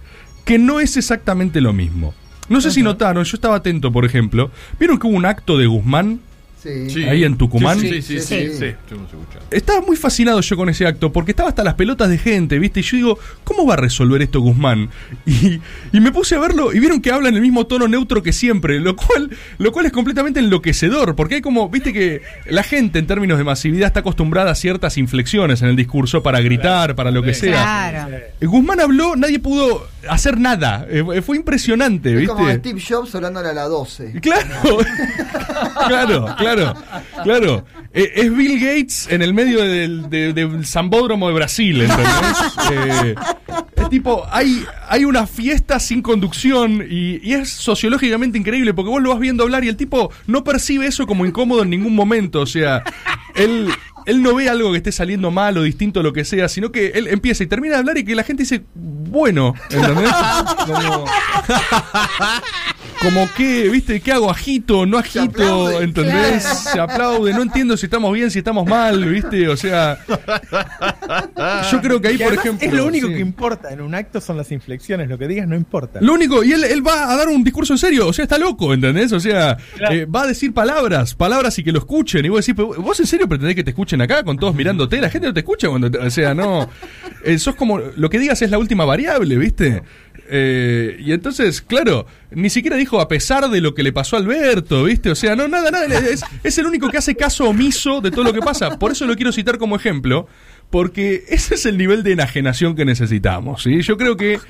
Que 0.45 0.59
no 0.59 0.81
es 0.81 0.97
exactamente 0.97 1.61
lo 1.61 1.73
mismo. 1.73 2.15
No 2.49 2.61
sé 2.61 2.71
si 2.71 2.83
notaron, 2.83 3.25
yo 3.25 3.37
estaba 3.37 3.57
atento, 3.57 3.91
por 3.91 4.05
ejemplo. 4.05 4.51
¿Vieron 4.79 4.99
que 4.99 5.07
hubo 5.07 5.17
un 5.17 5.25
acto 5.27 5.57
de 5.57 5.67
Guzmán 5.67 6.21
Sí. 6.89 7.05
ahí 7.05 7.25
en 7.25 7.37
Tucumán? 7.37 7.79
Sí, 7.79 8.01
sí, 8.01 8.21
sí. 8.21 8.49
sí. 8.59 8.67
Estaba 9.51 9.83
muy 9.83 9.97
fascinado 9.97 10.41
yo 10.41 10.57
con 10.57 10.71
ese 10.71 10.87
acto, 10.87 11.13
porque 11.13 11.33
estaba 11.33 11.51
hasta 11.51 11.63
las 11.63 11.75
pelotas 11.75 12.09
de 12.09 12.17
gente, 12.17 12.59
¿viste? 12.59 12.81
Y 12.81 12.83
yo 12.83 12.97
digo, 12.97 13.19
¿cómo 13.45 13.67
va 13.67 13.75
a 13.75 13.77
resolver 13.77 14.23
esto 14.23 14.41
Guzmán? 14.41 14.89
Y, 15.27 15.61
y 15.93 16.01
me 16.01 16.11
puse 16.11 16.37
a 16.37 16.39
verlo 16.39 16.73
y 16.73 16.81
vieron 16.81 17.03
que 17.03 17.11
habla 17.11 17.29
en 17.29 17.35
el 17.35 17.43
mismo 17.43 17.67
tono 17.67 17.87
neutro 17.89 18.23
que 18.23 18.33
siempre, 18.33 18.81
lo 18.81 18.97
cual, 18.97 19.31
lo 19.59 19.73
cual 19.73 19.87
es 19.87 19.93
completamente 19.93 20.41
enloquecedor, 20.41 21.17
porque 21.17 21.37
hay 21.37 21.41
como, 21.43 21.69
viste 21.69 21.93
que 21.93 22.23
la 22.49 22.63
gente 22.63 22.99
en 22.99 23.07
términos 23.07 23.37
de 23.37 23.45
masividad 23.45 23.89
está 23.89 24.01
acostumbrada 24.01 24.53
a 24.53 24.55
ciertas 24.55 24.97
inflexiones 24.97 25.61
en 25.61 25.69
el 25.69 25.77
discurso 25.77 26.23
para 26.23 26.41
gritar, 26.41 26.95
para 26.95 27.11
lo 27.11 27.23
que 27.23 27.35
sea. 27.35 27.91
Claro. 27.93 28.17
Guzmán 28.41 28.81
habló, 28.81 29.17
nadie 29.17 29.39
pudo 29.39 29.87
hacer 30.09 30.39
nada. 30.39 30.87
Eh, 30.89 31.23
fue 31.23 31.37
impresionante, 31.37 32.11
Es 32.13 32.17
¿viste? 32.21 32.35
como 32.35 32.51
Steve 32.51 32.81
Jobs 32.87 33.15
hablándole 33.15 33.49
a 33.49 33.53
la 33.55 33.65
12. 33.65 34.15
Claro, 34.21 34.79
claro, 35.87 36.35
claro, 36.37 36.75
claro. 37.23 37.65
Eh, 37.95 38.13
es 38.17 38.37
Bill 38.37 38.59
Gates 38.59 39.07
en 39.11 39.23
el 39.23 39.33
medio 39.35 39.63
del, 39.63 40.11
de- 40.11 40.33
del 40.33 40.67
Zambódromo 40.67 41.29
de 41.29 41.35
Brasil, 41.35 41.81
¿entendés? 41.83 42.07
Eh, 42.73 43.15
es 43.77 43.89
tipo, 43.91 44.25
hay, 44.33 44.65
hay 44.89 45.05
una 45.05 45.27
fiesta 45.27 45.79
sin 45.79 46.01
conducción 46.03 46.85
y, 46.89 47.21
y 47.23 47.35
es 47.35 47.51
sociológicamente 47.51 48.39
increíble 48.39 48.73
porque 48.75 48.91
vos 48.91 49.03
lo 49.03 49.11
vas 49.11 49.21
viendo 49.21 49.45
hablar 49.45 49.63
y 49.65 49.69
el 49.69 49.77
tipo 49.77 50.11
no 50.27 50.43
percibe 50.43 50.87
eso 50.87 51.07
como 51.07 51.25
incómodo 51.27 51.63
en 51.63 51.71
ningún 51.71 51.95
momento. 51.95 52.41
O 52.41 52.47
sea, 52.47 52.83
él, 53.35 53.69
él 54.07 54.23
no 54.23 54.35
ve 54.35 54.49
algo 54.49 54.71
que 54.73 54.79
esté 54.79 54.91
saliendo 54.93 55.31
mal 55.31 55.57
o 55.59 55.63
distinto 55.63 56.01
o 56.01 56.03
lo 56.03 56.13
que 56.13 56.25
sea, 56.25 56.49
sino 56.49 56.73
que 56.73 56.89
él 56.95 57.07
empieza 57.09 57.45
y 57.45 57.47
termina 57.47 57.75
de 57.75 57.81
hablar 57.81 57.99
y 57.99 58.05
que 58.05 58.15
la 58.15 58.23
gente 58.25 58.43
dice, 58.45 58.63
bueno, 58.75 59.55
¿entendés? 59.71 60.11
Como, 60.67 61.05
como 63.01 63.29
que, 63.37 63.69
¿viste? 63.69 64.01
¿Qué 64.01 64.13
hago? 64.13 64.31
¿Agito? 64.31 64.87
¿No 64.87 64.99
agito? 64.99 65.23
aplaude. 65.25 65.85
¿Entendés? 65.85 66.43
Se 66.45 66.79
aplaude. 66.81 67.33
No 67.35 67.43
entiendo 67.43 67.77
si 67.77 67.87
estamos 67.87 68.13
bien, 68.13 68.31
si 68.31 68.39
estamos 68.39 68.67
mal, 68.67 69.05
¿viste? 69.05 69.49
O 69.49 69.57
sea. 69.57 69.99
Yo 71.71 71.81
creo 71.81 72.01
que 72.01 72.09
ahí, 72.09 72.19
Que 72.19 72.25
por 72.25 72.35
ejemplo. 72.35 72.67
es 72.67 72.73
lo 72.73 72.87
único 72.87 73.09
sí. 73.09 73.15
que 73.15 73.21
importa 73.21 73.73
en 73.73 73.81
un 73.81 73.95
acto 73.95 74.21
son 74.21 74.37
las 74.37 74.51
inflexiones, 74.53 75.09
lo 75.09 75.19
que 75.19 75.29
digas 75.29 75.47
no 75.49 75.57
importa. 75.57 76.01
Lo 76.01 76.13
único, 76.15 76.43
y 76.45 76.53
él, 76.53 76.65
él 76.65 76.87
va 76.87 77.11
a 77.13 77.17
dar 77.17 77.29
un 77.29 77.45
discurso 77.45 77.73
en 77.75 77.79
serio, 77.79 78.09
o 78.09 78.13
sea, 78.13 78.23
está 78.25 78.39
loco, 78.39 78.73
¿entendés? 78.75 79.13
O 79.13 79.21
sea, 79.21 79.57
Claro. 79.77 79.95
eh, 79.95 80.05
va 80.07 80.23
a 80.23 80.27
decir 80.27 80.53
palabras, 80.55 81.15
palabras 81.15 81.59
y 81.59 81.65
que 81.65 81.73
lo 81.73 81.79
escuchen. 81.79 82.25
Y 82.25 82.29
vos 82.29 82.45
decís, 82.45 82.55
"Pero, 82.57 82.81
¿vos 82.83 82.99
en 83.01 83.07
serio 83.07 83.29
pretendés 83.29 83.55
que 83.57 83.65
te 83.65 83.71
escuchen 83.71 84.01
acá 84.01 84.23
con 84.23 84.39
todos 84.39 84.55
mirándote? 84.55 85.01
La 85.01 85.11
gente 85.11 85.27
no 85.29 85.35
te 85.35 85.41
escucha 85.41 85.69
cuando, 85.69 85.91
te- 85.91 85.99
o 85.99 86.11
sea, 86.11 86.35
no. 86.35 86.69
Eh, 87.25 87.39
sos 87.39 87.55
como, 87.55 87.79
lo 87.79 88.11
que 88.11 88.19
digas 88.19 88.41
es 88.43 88.51
la 88.51 88.59
última 88.59 88.85
variable, 88.85 89.37
¿viste? 89.37 89.83
Eh, 90.29 90.97
y 91.01 91.13
entonces, 91.13 91.61
claro, 91.61 92.07
ni 92.31 92.51
siquiera 92.51 92.77
dijo 92.77 93.01
a 93.01 93.09
pesar 93.09 93.49
de 93.51 93.61
lo 93.61 93.75
que 93.75 93.83
le 93.83 93.93
pasó 93.93 94.17
a 94.17 94.19
Alberto, 94.19 94.85
¿viste? 94.85 95.11
O 95.11 95.15
sea, 95.15 95.37
no, 95.37 95.49
nada, 95.49 95.71
nada. 95.71 95.87
Es, 95.99 96.23
es 96.43 96.59
el 96.59 96.67
único 96.67 96.89
que 96.89 96.99
hace 96.99 97.15
caso 97.15 97.49
omiso 97.49 98.01
de 98.01 98.11
todo 98.11 98.25
lo 98.25 98.33
que 98.33 98.41
pasa. 98.41 98.79
Por 98.79 98.93
eso 98.93 99.07
lo 99.07 99.17
quiero 99.17 99.33
citar 99.33 99.59
como 99.59 99.77
ejemplo. 99.77 100.27
Porque 100.71 101.25
ese 101.29 101.55
es 101.55 101.67
el 101.67 101.79
nivel 101.79 102.03
de 102.03 102.13
enajenación 102.13 102.75
que 102.75 102.85
necesitamos. 102.85 103.63
¿sí? 103.63 103.83
Yo 103.83 103.97
creo 103.97 104.17
que 104.17 104.41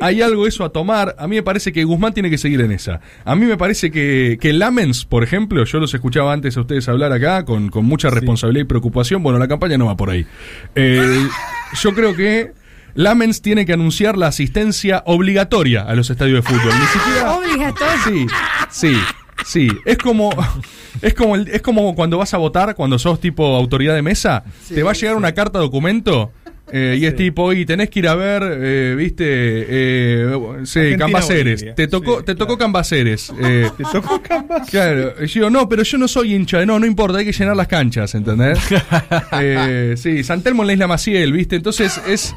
hay 0.00 0.20
algo 0.20 0.46
eso 0.46 0.64
a 0.64 0.70
tomar. 0.70 1.16
A 1.18 1.26
mí 1.26 1.36
me 1.36 1.42
parece 1.42 1.72
que 1.72 1.84
Guzmán 1.84 2.12
tiene 2.12 2.28
que 2.28 2.36
seguir 2.36 2.60
en 2.60 2.72
esa. 2.72 3.00
A 3.24 3.34
mí 3.36 3.46
me 3.46 3.56
parece 3.56 3.90
que, 3.90 4.38
que 4.40 4.52
Lamens, 4.52 5.04
por 5.04 5.22
ejemplo, 5.24 5.64
yo 5.64 5.78
los 5.78 5.94
escuchaba 5.94 6.32
antes 6.32 6.56
a 6.56 6.60
ustedes 6.60 6.88
hablar 6.88 7.12
acá 7.12 7.44
con, 7.44 7.70
con 7.70 7.86
mucha 7.86 8.10
responsabilidad 8.10 8.64
y 8.64 8.68
preocupación. 8.68 9.22
Bueno, 9.22 9.38
la 9.38 9.48
campaña 9.48 9.78
no 9.78 9.86
va 9.86 9.96
por 9.96 10.10
ahí. 10.10 10.26
Eh, 10.74 11.26
yo 11.80 11.94
creo 11.94 12.14
que 12.14 12.52
Lamens 12.94 13.42
tiene 13.42 13.64
que 13.66 13.72
anunciar 13.72 14.16
la 14.18 14.26
asistencia 14.28 15.02
obligatoria 15.06 15.82
a 15.82 15.94
los 15.94 16.10
estadios 16.10 16.44
de 16.44 16.50
fútbol. 16.50 16.72
Ni 16.78 16.86
siquiera. 16.86 17.32
Obligatorio. 17.36 17.96
Sí, 18.04 18.26
sí, 18.70 18.96
sí. 19.46 19.68
Es 19.84 19.98
como. 19.98 20.30
Es 21.00 21.14
como, 21.14 21.34
el- 21.36 21.48
es 21.48 21.62
como 21.62 21.94
cuando 21.94 22.18
vas 22.18 22.34
a 22.34 22.36
votar, 22.36 22.74
cuando 22.76 22.98
sos 22.98 23.18
tipo 23.18 23.56
autoridad 23.56 23.94
de 23.94 24.02
mesa, 24.02 24.44
Sí, 24.62 24.74
te 24.74 24.82
va 24.82 24.90
a 24.90 24.94
llegar 24.94 25.16
una 25.16 25.32
carta 25.32 25.58
documento 25.58 26.30
eh, 26.72 26.96
y 26.98 27.04
es 27.06 27.14
tipo, 27.16 27.52
y 27.52 27.64
tenés 27.66 27.90
que 27.90 27.98
ir 28.00 28.08
a 28.08 28.14
ver, 28.14 28.42
eh, 28.44 28.94
viste, 28.96 29.24
eh, 29.26 30.38
sí, 30.64 30.96
Cambaceres. 30.98 31.74
Te 31.74 31.86
tocó, 31.88 32.18
Sí, 32.18 32.24
te 32.26 32.34
tocó 32.34 32.56
claro. 32.56 32.58
Cambaceres. 32.58 33.32
eh, 33.42 33.70
Te 33.76 33.84
tocó 33.84 34.20
Canvas. 34.22 34.68
Claro, 34.70 35.14
y 35.22 35.26
yo 35.26 35.34
digo, 35.40 35.50
no, 35.50 35.68
pero 35.68 35.82
yo 35.82 35.98
no 35.98 36.08
soy 36.08 36.34
hincha, 36.34 36.58
de- 36.60 36.66
no, 36.66 36.78
no 36.78 36.86
importa, 36.86 37.18
hay 37.18 37.24
que 37.24 37.32
llenar 37.32 37.56
las 37.56 37.68
canchas, 37.68 38.14
¿entendés? 38.14 38.58
Eh, 39.40 39.94
sí, 39.96 40.22
San 40.24 40.42
Telmo 40.42 40.62
en 40.62 40.66
la 40.68 40.72
isla 40.74 40.86
Maciel, 40.86 41.32
¿viste? 41.32 41.56
Entonces 41.56 42.00
es, 42.06 42.34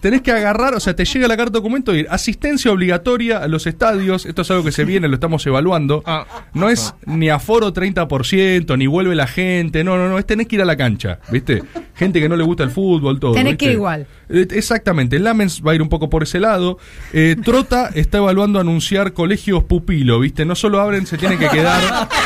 tenés 0.00 0.22
que 0.22 0.32
agarrar, 0.32 0.74
o 0.74 0.80
sea, 0.80 0.94
te 0.94 1.04
llega 1.04 1.28
la 1.28 1.36
carta 1.36 1.52
documento 1.52 1.94
y 1.94 2.06
asistencia 2.08 2.70
obligatoria 2.72 3.38
a 3.38 3.48
los 3.48 3.66
estadios, 3.66 4.26
esto 4.26 4.42
es 4.42 4.50
algo 4.50 4.64
que 4.64 4.72
se 4.72 4.84
viene, 4.84 5.08
lo 5.08 5.14
estamos 5.14 5.46
evaluando, 5.46 6.02
Ah. 6.06 6.26
no 6.54 6.68
es 6.70 6.94
ni 7.06 7.28
aforo 7.30 7.72
30%, 7.72 8.76
ni 8.76 8.86
vuelve 8.86 9.14
la 9.14 9.26
gente, 9.26 9.84
no, 9.84 9.96
no, 9.96 10.08
no, 10.08 10.18
es 10.18 10.26
tenés 10.26 10.46
que 10.48 10.56
ir 10.56 10.62
a 10.62 10.64
la 10.64 10.76
cancha, 10.76 11.18
¿viste? 11.30 11.62
Gente 11.94 12.20
que 12.20 12.28
no 12.28 12.36
le 12.36 12.44
gusta 12.44 12.62
el 12.64 12.70
fútbol, 12.70 13.18
todo. 13.20 13.27
Tenés 13.32 13.52
que 13.56 13.64
¿viste? 13.64 13.64
ir 13.66 13.72
igual. 13.72 14.06
Eh, 14.28 14.46
Exactamente, 14.50 15.18
Lamens 15.18 15.62
va 15.66 15.72
a 15.72 15.74
ir 15.74 15.82
un 15.82 15.88
poco 15.88 16.08
por 16.10 16.22
ese 16.22 16.40
lado. 16.40 16.78
Eh, 17.12 17.36
Trota 17.44 17.88
está 17.94 18.18
evaluando 18.18 18.60
anunciar 18.60 19.12
colegios 19.12 19.64
pupilo, 19.64 20.20
¿viste? 20.20 20.44
No 20.44 20.54
solo 20.54 20.80
abren, 20.80 21.06
se 21.06 21.16
tienen 21.18 21.38
que 21.38 21.48
quedar. 21.48 22.08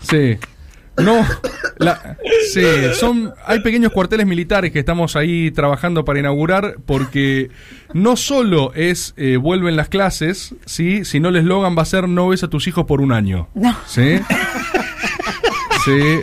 Sí. 0.00 0.36
No, 0.98 1.24
la- 1.78 2.18
sí, 2.52 2.62
son, 2.94 3.32
hay 3.46 3.60
pequeños 3.60 3.92
cuarteles 3.92 4.26
militares 4.26 4.72
que 4.72 4.78
estamos 4.78 5.16
ahí 5.16 5.50
trabajando 5.50 6.04
para 6.04 6.18
inaugurar 6.18 6.74
porque 6.84 7.50
no 7.94 8.16
solo 8.16 8.72
es 8.74 9.14
eh, 9.16 9.38
vuelven 9.38 9.74
las 9.76 9.88
clases, 9.88 10.54
¿sí? 10.66 11.06
sino 11.06 11.30
el 11.30 11.36
eslogan 11.36 11.76
va 11.78 11.82
a 11.82 11.86
ser 11.86 12.08
no 12.10 12.28
ves 12.28 12.42
a 12.44 12.48
tus 12.48 12.66
hijos 12.66 12.84
por 12.84 13.00
un 13.00 13.12
año. 13.12 13.48
No. 13.54 13.74
¿Sí? 13.86 14.20
Sí. 15.84 16.20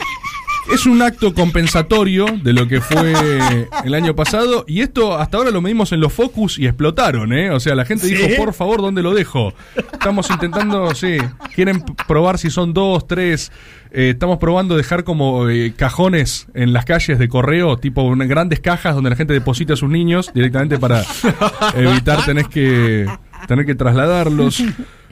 Es 0.74 0.86
un 0.86 1.02
acto 1.02 1.34
compensatorio 1.34 2.26
de 2.44 2.54
lo 2.54 2.68
que 2.68 2.80
fue 2.80 3.14
el 3.84 3.94
año 3.94 4.16
pasado 4.16 4.66
y 4.68 4.82
esto 4.82 5.18
hasta 5.18 5.38
ahora 5.38 5.52
lo 5.52 5.62
medimos 5.62 5.92
en 5.92 6.00
los 6.00 6.14
focus 6.14 6.60
y 6.60 6.68
explotaron, 6.68 7.34
¿eh? 7.34 7.52
O 7.52 7.60
sea, 7.60 7.76
la 7.76 7.86
gente 7.86 8.08
¿Sí? 8.08 8.16
dijo, 8.16 8.36
por 8.38 8.54
favor, 8.54 8.82
¿dónde 8.82 9.02
lo 9.02 9.14
dejo? 9.14 9.54
Estamos 9.76 10.30
intentando, 10.30 10.94
sí, 10.94 11.18
quieren 11.56 11.84
probar 12.08 12.38
si 12.38 12.50
son 12.50 12.74
dos, 12.74 13.08
tres. 13.08 13.52
Eh, 13.92 14.12
estamos 14.12 14.38
probando 14.38 14.78
dejar 14.78 15.04
como 15.04 15.50
eh, 15.50 15.74
cajones 15.76 16.48
en 16.54 16.74
las 16.74 16.86
calles 16.86 17.18
de 17.18 17.28
correo, 17.28 17.78
tipo 17.78 18.16
grandes 18.16 18.60
cajas 18.60 18.94
donde 18.94 19.10
la 19.10 19.16
gente 19.16 19.34
deposita 19.34 19.74
a 19.74 19.76
sus 19.78 19.90
niños 19.90 20.32
directamente 20.34 20.78
para 20.78 21.04
evitar 21.76 22.24
tener 22.26 22.46
que, 22.46 23.08
tener 23.48 23.66
que 23.66 23.76
trasladarlos. 23.76 24.64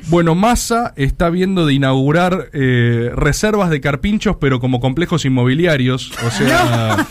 Bueno, 0.09 0.35
Massa 0.35 0.93
está 0.95 1.29
viendo 1.29 1.65
de 1.65 1.73
inaugurar 1.73 2.49
eh, 2.53 3.11
reservas 3.13 3.69
de 3.69 3.81
carpinchos, 3.81 4.37
pero 4.39 4.59
como 4.59 4.79
complejos 4.79 5.25
inmobiliarios. 5.25 6.11
O 6.25 6.31
sea, 6.31 7.05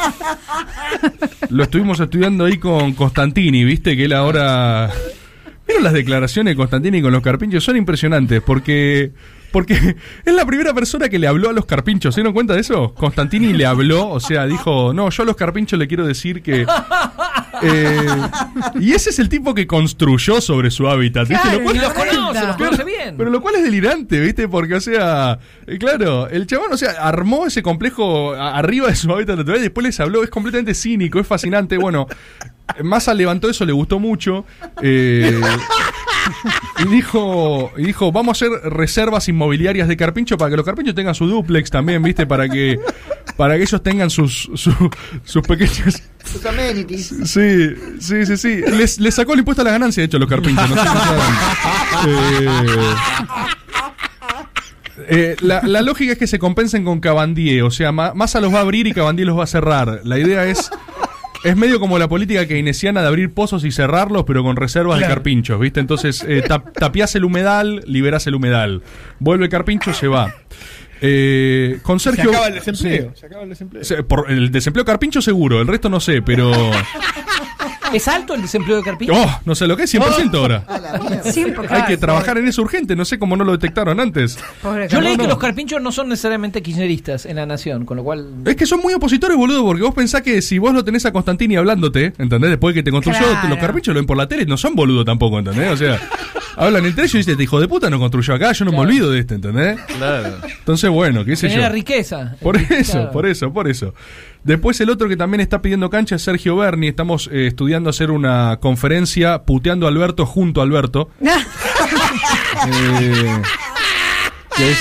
lo 1.50 1.62
estuvimos 1.64 2.00
estudiando 2.00 2.44
ahí 2.44 2.58
con 2.58 2.94
Constantini, 2.94 3.64
¿viste? 3.64 3.96
Que 3.96 4.04
él 4.04 4.12
ahora. 4.12 4.90
¿Vieron 5.66 5.82
las 5.82 5.92
declaraciones 5.92 6.52
de 6.52 6.56
Constantini 6.56 7.02
con 7.02 7.12
los 7.12 7.22
carpinchos? 7.22 7.64
Son 7.64 7.76
impresionantes 7.76 8.40
porque. 8.40 9.12
Porque 9.52 9.74
es 10.24 10.34
la 10.34 10.44
primera 10.44 10.74
persona 10.74 11.08
que 11.08 11.18
le 11.18 11.26
habló 11.26 11.50
a 11.50 11.52
los 11.52 11.66
carpinchos. 11.66 12.14
¿Se 12.14 12.20
dieron 12.20 12.34
cuenta 12.34 12.54
de 12.54 12.60
eso? 12.60 12.94
Constantini 12.94 13.52
le 13.52 13.66
habló, 13.66 14.08
o 14.08 14.20
sea, 14.20 14.46
dijo: 14.46 14.92
No, 14.94 15.10
yo 15.10 15.22
a 15.22 15.26
los 15.26 15.36
carpinchos 15.36 15.78
le 15.78 15.86
quiero 15.86 16.06
decir 16.06 16.42
que. 16.42 16.66
Eh, 17.62 18.06
y 18.80 18.92
ese 18.92 19.10
es 19.10 19.18
el 19.18 19.28
tipo 19.28 19.54
que 19.54 19.66
construyó 19.66 20.40
sobre 20.40 20.70
su 20.70 20.88
hábitat. 20.88 21.28
¿viste? 21.28 21.42
Claro, 21.42 21.58
Lo 21.58 21.64
cual- 21.64 21.76
Y 21.76 21.78
los 21.80 21.92
conoce, 21.92 22.16
los 22.16 22.32
Claro, 22.56 22.56
conoce 22.58 22.84
bien. 22.84 23.14
Pero 23.16 23.30
lo 23.30 23.40
cual 23.40 23.54
es 23.56 23.64
delirante, 23.64 24.20
¿viste? 24.20 24.48
Porque, 24.48 24.74
o 24.74 24.80
sea, 24.80 25.38
eh, 25.66 25.78
claro, 25.78 26.28
el 26.28 26.46
chabón, 26.46 26.72
o 26.72 26.76
sea, 26.76 26.92
armó 27.00 27.46
ese 27.46 27.62
complejo 27.62 28.34
a- 28.34 28.56
arriba 28.56 28.88
de 28.88 28.96
su 28.96 29.10
hábitat 29.12 29.36
natural 29.36 29.60
y 29.60 29.62
después 29.64 29.84
les 29.84 29.98
habló, 30.00 30.22
es 30.22 30.30
completamente 30.30 30.74
cínico, 30.74 31.18
es 31.20 31.26
fascinante. 31.26 31.76
Bueno, 31.78 32.06
Massa 32.82 33.14
levantó 33.14 33.48
eso, 33.48 33.64
le 33.64 33.72
gustó 33.72 33.98
mucho. 33.98 34.44
eh, 34.82 35.40
y 36.84 36.88
dijo, 36.88 37.70
y 37.76 37.84
dijo, 37.84 38.10
vamos 38.12 38.42
a 38.42 38.46
hacer 38.46 38.72
reservas 38.72 39.28
inmobiliarias 39.28 39.86
de 39.88 39.96
carpincho 39.96 40.36
para 40.36 40.50
que 40.50 40.56
los 40.56 40.66
carpinchos 40.66 40.94
tengan 40.94 41.14
su 41.14 41.26
duplex 41.26 41.70
también, 41.70 42.02
¿viste? 42.02 42.26
Para 42.26 42.48
que, 42.48 42.78
para 43.36 43.56
que 43.56 43.62
ellos 43.62 43.82
tengan 43.82 44.10
sus, 44.10 44.50
su- 44.54 44.90
sus 45.24 45.42
pequeñas. 45.46 46.02
Sus 46.24 46.44
amenities. 46.44 47.14
Sí, 47.24 47.68
sí, 48.00 48.26
sí, 48.26 48.36
sí. 48.36 48.60
Les, 48.76 48.98
les 48.98 49.14
sacó 49.14 49.32
el 49.34 49.38
impuesto 49.38 49.62
a 49.62 49.64
la 49.64 49.70
ganancia, 49.70 50.00
de 50.02 50.06
hecho, 50.06 50.16
a 50.16 50.20
los 50.20 50.28
carpinchos. 50.28 50.68
No 50.68 50.76
sé 50.76 50.82
si 52.38 52.44
dan. 52.44 52.66
Eh, 55.08 55.36
la, 55.40 55.60
la 55.62 55.82
lógica 55.82 56.12
es 56.12 56.18
que 56.18 56.26
se 56.26 56.38
compensen 56.38 56.82
con 56.84 57.00
Cabandier, 57.00 57.62
o 57.62 57.70
sea, 57.70 57.92
Ma- 57.92 58.14
Massa 58.14 58.40
los 58.40 58.52
va 58.52 58.58
a 58.58 58.62
abrir 58.62 58.86
y 58.86 58.92
Cabandier 58.92 59.26
los 59.28 59.38
va 59.38 59.44
a 59.44 59.46
cerrar. 59.46 60.00
La 60.04 60.18
idea 60.18 60.46
es 60.46 60.70
es 61.46 61.56
medio 61.56 61.80
como 61.80 61.98
la 61.98 62.08
política 62.08 62.46
keynesiana 62.46 63.02
de 63.02 63.08
abrir 63.08 63.32
pozos 63.32 63.64
y 63.64 63.70
cerrarlos, 63.72 64.24
pero 64.26 64.42
con 64.42 64.56
reservas 64.56 65.00
de 65.00 65.06
carpinchos, 65.06 65.58
¿viste? 65.60 65.80
Entonces, 65.80 66.24
eh, 66.28 66.42
tap- 66.46 66.72
tapiás 66.78 67.14
el 67.14 67.24
humedal, 67.24 67.82
liberás 67.86 68.26
el 68.26 68.34
humedal. 68.34 68.82
Vuelve 69.18 69.44
el 69.44 69.50
carpincho, 69.50 69.92
se 69.94 70.08
va. 70.08 70.34
Eh, 71.02 71.78
con 71.82 72.00
Se 72.00 72.10
Sergio. 72.10 72.30
acaba 72.30 72.48
el 72.48 72.54
desempleo. 72.54 73.12
Sí. 73.14 73.20
Se 73.20 73.26
acaba 73.26 73.42
el 73.42 73.48
desempleo. 73.50 73.84
Se- 73.84 74.02
por 74.02 74.30
el 74.30 74.50
desempleo 74.50 74.84
carpincho 74.84 75.20
seguro, 75.20 75.60
el 75.60 75.66
resto 75.66 75.88
no 75.88 76.00
sé, 76.00 76.22
pero. 76.22 76.50
¿Es 77.92 78.08
alto 78.08 78.34
el 78.34 78.42
desempleo 78.42 78.76
de 78.78 78.82
Carpincho? 78.82 79.14
Oh, 79.14 79.40
no 79.44 79.54
sé 79.54 79.66
lo 79.66 79.76
que 79.76 79.84
es, 79.84 79.94
100% 79.94 80.34
ahora. 80.36 80.64
A 80.66 80.78
la 80.78 80.98
mierda. 80.98 81.32
Siempre, 81.32 81.66
Hay 81.70 81.84
que 81.84 81.96
trabajar 81.96 82.36
en 82.38 82.46
eso 82.48 82.62
urgente, 82.62 82.94
no 82.96 83.04
sé 83.04 83.18
cómo 83.18 83.36
no 83.36 83.44
lo 83.44 83.52
detectaron 83.52 84.00
antes. 84.00 84.38
Pobre 84.62 84.88
Yo 84.88 85.00
leí 85.00 85.16
no, 85.16 85.22
que 85.22 85.28
los 85.28 85.38
carpinchos 85.38 85.80
no 85.80 85.92
son 85.92 86.08
necesariamente 86.08 86.62
kirchneristas 86.62 87.26
en 87.26 87.36
la 87.36 87.46
nación, 87.46 87.84
con 87.84 87.96
lo 87.96 88.04
cual. 88.04 88.26
Es 88.44 88.56
que 88.56 88.66
son 88.66 88.80
muy 88.80 88.94
opositores, 88.94 89.36
boludo, 89.36 89.64
porque 89.64 89.82
vos 89.82 89.94
pensás 89.94 90.22
que 90.22 90.42
si 90.42 90.58
vos 90.58 90.74
lo 90.74 90.84
tenés 90.84 91.06
a 91.06 91.12
Constantini 91.12 91.56
hablándote, 91.56 92.12
¿entendés? 92.18 92.50
Después 92.50 92.74
de 92.74 92.80
que 92.80 92.84
te 92.84 92.90
construyó, 92.90 93.18
Claro. 93.18 93.48
los 93.48 93.58
carpinchos 93.58 93.94
lo 93.94 94.00
ven 94.00 94.06
por 94.06 94.16
la 94.16 94.26
tele, 94.28 94.46
no 94.46 94.56
son 94.56 94.74
boludo 94.74 95.04
tampoco, 95.04 95.38
¿entendés? 95.38 95.70
O 95.72 95.76
sea, 95.76 95.98
hablan 96.56 96.84
entre 96.86 97.04
ellos 97.04 97.14
y 97.14 97.18
dicen, 97.18 97.32
este 97.32 97.44
hijo 97.44 97.60
de 97.60 97.68
puta 97.68 97.88
no 97.90 97.98
construyó 97.98 98.34
acá, 98.34 98.52
yo 98.52 98.64
no 98.64 98.72
me 98.72 98.78
olvido 98.78 99.10
de 99.10 99.20
este, 99.20 99.34
¿entendés? 99.36 99.78
Claro. 99.96 100.36
Entonces, 100.58 100.90
bueno, 100.90 101.24
qué 101.24 101.36
sé 101.36 101.48
Genera 101.48 101.68
yo. 101.68 101.74
riqueza. 101.74 102.36
Por 102.40 102.56
eso, 102.56 102.92
Claro. 102.92 103.10
por 103.12 103.26
eso, 103.26 103.52
por 103.52 103.68
eso. 103.68 103.94
Después 104.46 104.80
el 104.80 104.90
otro 104.90 105.08
que 105.08 105.16
también 105.16 105.40
está 105.40 105.60
pidiendo 105.60 105.90
cancha 105.90 106.14
es 106.16 106.22
Sergio 106.22 106.56
Berni. 106.56 106.86
Estamos 106.88 107.28
eh, 107.32 107.48
estudiando 107.48 107.90
hacer 107.90 108.10
una 108.12 108.58
conferencia 108.60 109.42
puteando 109.42 109.86
a 109.86 109.90
Alberto 109.90 110.24
junto 110.24 110.60
a 110.60 110.64
Alberto. 110.64 111.10
Eh, 112.68 113.42
que 114.56 114.70
es 114.70 114.78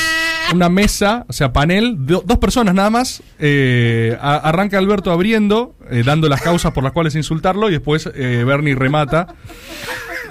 una 0.53 0.69
mesa, 0.69 1.25
o 1.27 1.34
sea, 1.34 1.51
panel, 1.51 1.98
do- 2.05 2.24
dos 2.25 2.38
personas 2.38 2.74
nada 2.74 2.89
más. 2.89 3.22
eh, 3.38 4.17
a- 4.22 4.38
arranca 4.38 4.77
Alberto 4.77 5.12
abriendo, 5.12 5.75
eh, 5.91 6.03
dando 6.05 6.29
las 6.29 6.41
causas 6.41 6.72
por 6.72 6.84
las 6.84 6.93
cuales 6.93 7.15
insultarlo, 7.15 7.67
y 7.69 7.74
después 7.74 8.10
eh, 8.15 8.43
Bernie 8.45 8.75
remata. 8.75 9.27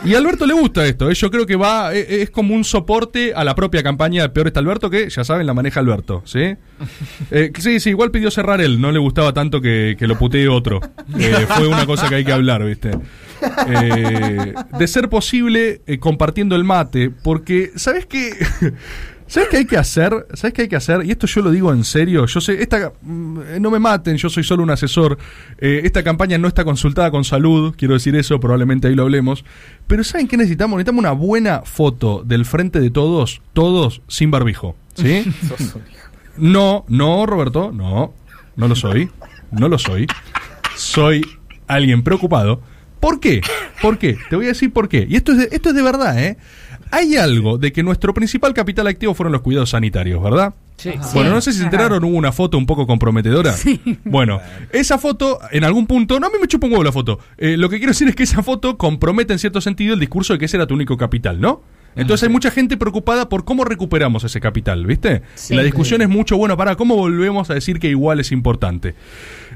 Y 0.05 0.15
a 0.15 0.19
Alberto 0.19 0.47
le 0.47 0.55
gusta 0.55 0.87
esto, 0.87 1.11
eh, 1.11 1.15
yo 1.15 1.31
creo 1.31 1.47
que 1.47 1.57
va, 1.57 1.95
eh, 1.95 2.23
es 2.23 2.31
como 2.31 2.55
un 2.55 2.65
soporte 2.65 3.33
a 3.35 3.45
la 3.45 3.55
propia 3.55 3.83
campaña 3.83 4.23
de 4.23 4.29
Peor 4.29 4.49
está 4.49 4.61
Alberto, 4.61 4.91
que 4.91 5.09
ya 5.09 5.25
saben, 5.25 5.47
la 5.47 5.55
maneja 5.55 5.81
Alberto, 5.81 6.23
¿sí? 6.25 6.57
Eh, 7.31 7.53
sí, 7.59 7.81
sí, 7.81 7.91
igual 7.91 8.11
pidió 8.11 8.31
cerrar 8.31 8.61
él, 8.61 8.81
no 8.81 8.93
le 8.93 8.99
gustaba 8.99 9.33
tanto 9.33 9.61
que, 9.61 9.97
que 9.99 10.07
lo 10.07 10.19
putee 10.19 10.49
otro. 10.49 10.81
Eh, 11.19 11.47
fue 11.49 11.69
una 11.69 11.87
cosa 11.87 12.09
que 12.09 12.17
hay 12.17 12.25
que 12.25 12.33
hablar, 12.33 12.65
¿viste? 12.65 12.91
De 14.79 14.87
ser 14.87 15.09
posible, 15.09 15.81
compartiendo 16.01 16.57
el 16.57 16.65
mate, 16.65 17.11
porque, 17.11 17.73
¿sabes 17.77 18.07
qué? 18.07 18.33
¿Sabes 19.27 19.49
qué 19.49 19.57
hay 19.59 19.65
que 19.65 19.77
hacer? 19.77 20.27
¿Sabes 20.35 20.53
qué 20.53 20.63
hay 20.63 20.69
que 20.69 20.77
hacer? 20.77 21.05
Y 21.05 21.11
esto 21.11 21.27
yo 21.27 21.43
lo 21.43 21.51
digo 21.51 21.73
en 21.73 21.85
serio. 21.85 22.27
Yo 22.27 22.41
sé, 22.41 22.63
esta 22.63 22.93
mm, 23.03 23.61
no 23.61 23.71
me 23.71 23.79
maten, 23.79 24.17
yo 24.17 24.29
soy 24.29 24.45
solo 24.45 24.63
un 24.63 24.71
asesor. 24.71 25.19
Eh, 25.59 25.81
esta 25.85 26.03
campaña 26.03 26.37
no 26.39 26.49
está 26.49 26.65
consultada 26.65 27.11
con 27.11 27.25
salud, 27.25 27.75
quiero 27.77 27.95
decir 27.95 28.15
eso, 28.17 28.39
probablemente 28.39 28.89
ahí 28.89 28.95
lo 28.95 29.03
hablemos. 29.03 29.45
Pero 29.87 30.05
¿saben 30.05 30.29
qué 30.29 30.37
necesitamos? 30.37 30.77
Necesitamos 30.77 31.01
una 31.01 31.13
buena 31.13 31.63
foto 31.63 32.23
del 32.25 32.45
frente 32.45 32.81
de 32.81 32.91
todos, 32.91 33.41
todos 33.53 34.03
sin 34.09 34.31
barbijo. 34.31 34.77
¿Sí? 34.95 35.25
No, 36.37 36.85
no, 36.89 37.27
Roberto, 37.27 37.71
no. 37.73 38.13
No 38.57 38.67
lo 38.69 38.75
soy. 38.75 39.09
No 39.53 39.69
lo 39.69 39.79
soy. 39.79 40.09
Soy 40.75 41.25
alguien 41.69 42.03
preocupado. 42.03 42.61
¿Por 43.05 43.21
qué? 43.21 43.43
¿Por 43.83 43.99
qué? 43.99 44.17
Te 44.31 44.37
voy 44.37 44.47
a 44.47 44.49
decir 44.49 44.73
por 44.73 44.89
qué. 44.89 45.07
Y 45.07 45.17
esto 45.17 45.33
es 45.33 45.39
de, 45.39 45.49
esto 45.53 45.69
es 45.69 45.75
de 45.75 45.83
verdad, 45.83 46.19
¿eh? 46.19 46.39
Hay 46.91 47.17
algo 47.17 47.59
de 47.59 47.71
que 47.71 47.83
nuestro 47.83 48.15
principal 48.15 48.55
capital 48.55 48.87
activo 48.87 49.13
fueron 49.13 49.31
los 49.31 49.43
cuidados 49.43 49.69
sanitarios, 49.71 50.23
¿verdad? 50.23 50.55
Sí. 50.79 50.93
Bueno, 51.13 51.29
no 51.29 51.43
sé 51.43 51.53
si 51.53 51.59
se 51.59 51.65
enteraron, 51.65 52.03
hubo 52.03 52.17
una 52.17 52.33
foto 52.33 52.57
un 52.57 52.65
poco 52.65 52.87
comprometedora. 52.87 53.55
Bueno, 54.05 54.41
esa 54.73 54.97
foto, 54.97 55.39
en 55.51 55.65
algún 55.65 55.87
punto, 55.87 56.19
no 56.19 56.29
a 56.29 56.31
mí 56.31 56.37
me 56.41 56.49
chupa 56.49 56.67
un 56.67 56.73
huevo 56.73 56.83
la 56.83 56.93
foto. 56.93 57.19
Eh, 57.37 57.59
lo 57.59 57.69
que 57.69 57.77
quiero 57.77 57.91
decir 57.91 58.09
es 58.09 58.17
que 58.17 58.23
esa 58.23 58.43
foto 58.43 58.79
compromete 58.79 59.35
en 59.35 59.39
cierto 59.39 59.61
sentido 59.61 59.93
el 59.93 60.01
discurso 60.01 60.33
de 60.33 60.39
que 60.39 60.47
ese 60.47 60.57
era 60.57 60.67
tu 60.67 60.73
único 60.73 60.97
capital, 60.97 61.39
¿no? 61.43 61.63
Entonces 61.97 62.27
hay 62.27 62.33
mucha 62.33 62.51
gente 62.51 62.77
preocupada 62.77 63.29
por 63.29 63.45
cómo 63.45 63.65
recuperamos 63.65 64.25
ese 64.25 64.41
capital, 64.41 64.87
¿viste? 64.87 65.23
Sí. 65.35 65.55
La 65.55 65.63
discusión 65.63 66.03
es 66.03 66.09
mucho, 66.09 66.37
bueno, 66.37 66.57
para 66.57 66.77
cómo 66.77 66.97
volvemos 66.97 67.51
a 67.51 67.55
decir 67.55 67.79
que 67.79 67.89
igual 67.89 68.21
es 68.21 68.33
importante. 68.33 68.95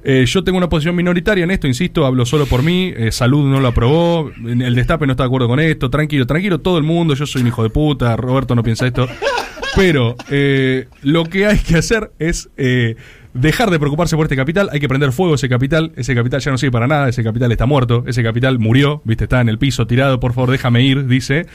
Eh, 0.05 0.25
yo 0.27 0.45
tengo 0.45 0.59
una 0.59 0.69
posición 0.69 0.97
minoritaria 0.97 1.45
en 1.45 1.51
esto, 1.51 1.67
insisto, 1.67 2.07
hablo 2.07 2.25
solo 2.27 2.47
por 2.47 2.63
mí, 2.63 2.93
eh, 2.97 3.13
Salud 3.13 3.49
no 3.49 3.61
lo 3.61 3.69
aprobó, 3.69 4.31
el 4.45 4.75
Destape 4.75 5.07
no 5.07 5.13
está 5.13 5.25
de 5.25 5.29
acuerdo 5.29 5.49
con 5.49 5.61
esto, 5.61 5.91
tranquilo, 5.91 6.27
tranquilo 6.27 6.61
todo 6.61 6.79
el 6.79 6.85
mundo, 6.85 7.15
yo 7.15 7.27
soy 7.27 7.43
un 7.43 7.49
hijo 7.49 7.63
de 7.63 7.71
puta, 7.71 8.17
Roberto 8.17 8.55
no 8.55 8.63
piensa 8.63 8.87
esto. 8.87 9.09
Pero 9.77 10.17
eh, 10.31 10.89
lo 11.03 11.25
que 11.25 11.47
hay 11.47 11.59
que 11.59 11.77
hacer 11.77 12.11
es 12.19 12.51
dejar 13.35 13.71
de 13.71 13.79
preocuparse 13.79 14.17
por 14.17 14.25
este 14.27 14.37
capital, 14.37 14.69
hay 14.73 14.81
que 14.81 14.89
prender 14.89 15.13
fuego 15.13 15.35
ese 15.35 15.49
capital, 15.49 15.93
ese 15.97 16.15
capital 16.15 16.41
ya 16.41 16.51
no 16.51 16.59
sirve 16.59 16.73
para 16.73 16.87
nada, 16.87 17.09
ese 17.09 17.23
capital 17.23 17.53
está 17.53 17.67
muerto, 17.67 18.05
ese 18.07 18.23
capital 18.23 18.59
murió, 18.59 19.03
viste, 19.05 19.25
está 19.25 19.41
en 19.41 19.49
el 19.49 19.59
piso 19.59 19.87
tirado, 19.87 20.19
por 20.21 20.33
favor 20.33 20.51
déjame 20.51 20.83
ir, 20.83 21.07
dice. 21.07 21.47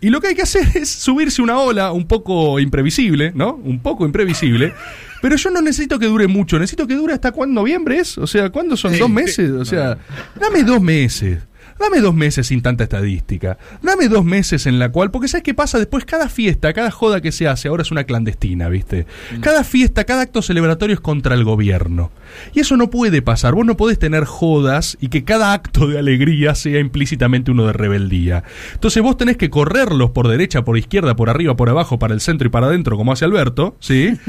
Y 0.00 0.10
lo 0.10 0.20
que 0.20 0.28
hay 0.28 0.34
que 0.34 0.42
hacer 0.42 0.66
es 0.74 0.88
subirse 0.88 1.42
una 1.42 1.58
ola 1.58 1.92
un 1.92 2.06
poco 2.06 2.58
imprevisible, 2.60 3.32
¿no? 3.34 3.54
Un 3.54 3.80
poco 3.80 4.04
imprevisible. 4.06 4.72
Pero 5.20 5.36
yo 5.36 5.50
no 5.50 5.60
necesito 5.60 5.98
que 5.98 6.06
dure 6.06 6.28
mucho, 6.28 6.58
necesito 6.58 6.86
que 6.86 6.94
dure 6.94 7.12
hasta 7.12 7.32
cuándo, 7.32 7.60
noviembre 7.60 7.98
es, 7.98 8.18
o 8.18 8.26
sea, 8.26 8.50
¿cuándo 8.50 8.76
son? 8.76 8.96
¿Dos 8.96 9.10
meses? 9.10 9.50
O 9.50 9.64
sea, 9.64 9.98
dame 10.40 10.62
dos 10.62 10.80
meses. 10.80 11.38
Dame 11.78 12.00
dos 12.00 12.14
meses 12.14 12.48
sin 12.48 12.62
tanta 12.62 12.84
estadística. 12.84 13.58
Dame 13.82 14.08
dos 14.08 14.24
meses 14.24 14.66
en 14.66 14.78
la 14.78 14.90
cual, 14.90 15.10
porque 15.10 15.28
¿sabes 15.28 15.44
qué 15.44 15.54
pasa? 15.54 15.78
Después 15.78 16.04
cada 16.04 16.28
fiesta, 16.28 16.72
cada 16.72 16.90
joda 16.90 17.20
que 17.20 17.32
se 17.32 17.46
hace, 17.46 17.68
ahora 17.68 17.82
es 17.82 17.90
una 17.90 18.04
clandestina, 18.04 18.68
¿viste? 18.68 19.06
Cada 19.40 19.64
fiesta, 19.64 20.04
cada 20.04 20.22
acto 20.22 20.42
celebratorio 20.42 20.94
es 20.94 21.00
contra 21.00 21.34
el 21.34 21.44
gobierno. 21.44 22.10
Y 22.54 22.60
eso 22.60 22.76
no 22.76 22.90
puede 22.90 23.22
pasar. 23.22 23.54
Vos 23.54 23.64
no 23.64 23.76
podés 23.76 23.98
tener 23.98 24.24
jodas 24.24 24.98
y 25.00 25.08
que 25.08 25.24
cada 25.24 25.52
acto 25.52 25.86
de 25.86 25.98
alegría 25.98 26.54
sea 26.54 26.80
implícitamente 26.80 27.50
uno 27.50 27.66
de 27.66 27.72
rebeldía. 27.72 28.44
Entonces 28.74 29.02
vos 29.02 29.16
tenés 29.16 29.36
que 29.36 29.50
correrlos 29.50 30.10
por 30.10 30.28
derecha, 30.28 30.64
por 30.64 30.78
izquierda, 30.78 31.16
por 31.16 31.30
arriba, 31.30 31.56
por 31.56 31.68
abajo, 31.68 31.98
para 31.98 32.14
el 32.14 32.20
centro 32.20 32.48
y 32.48 32.50
para 32.50 32.66
adentro, 32.66 32.96
como 32.96 33.12
hace 33.12 33.24
Alberto, 33.24 33.76
¿sí? 33.80 34.16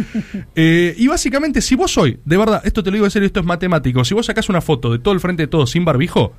Eh, 0.55 0.93
y 0.97 1.07
básicamente, 1.07 1.61
si 1.61 1.75
vos 1.75 1.97
hoy, 1.97 2.19
de 2.25 2.37
verdad, 2.37 2.61
esto 2.65 2.83
te 2.83 2.89
lo 2.89 2.95
digo 2.95 3.05
en 3.05 3.11
serio, 3.11 3.27
esto 3.27 3.39
es 3.39 3.45
matemático, 3.45 4.03
si 4.03 4.13
vos 4.13 4.25
sacás 4.25 4.49
una 4.49 4.61
foto 4.61 4.91
de 4.91 4.99
todo 4.99 5.13
el 5.13 5.19
frente 5.19 5.43
de 5.43 5.47
todos 5.47 5.71
sin 5.71 5.85
barbijo, 5.85 6.33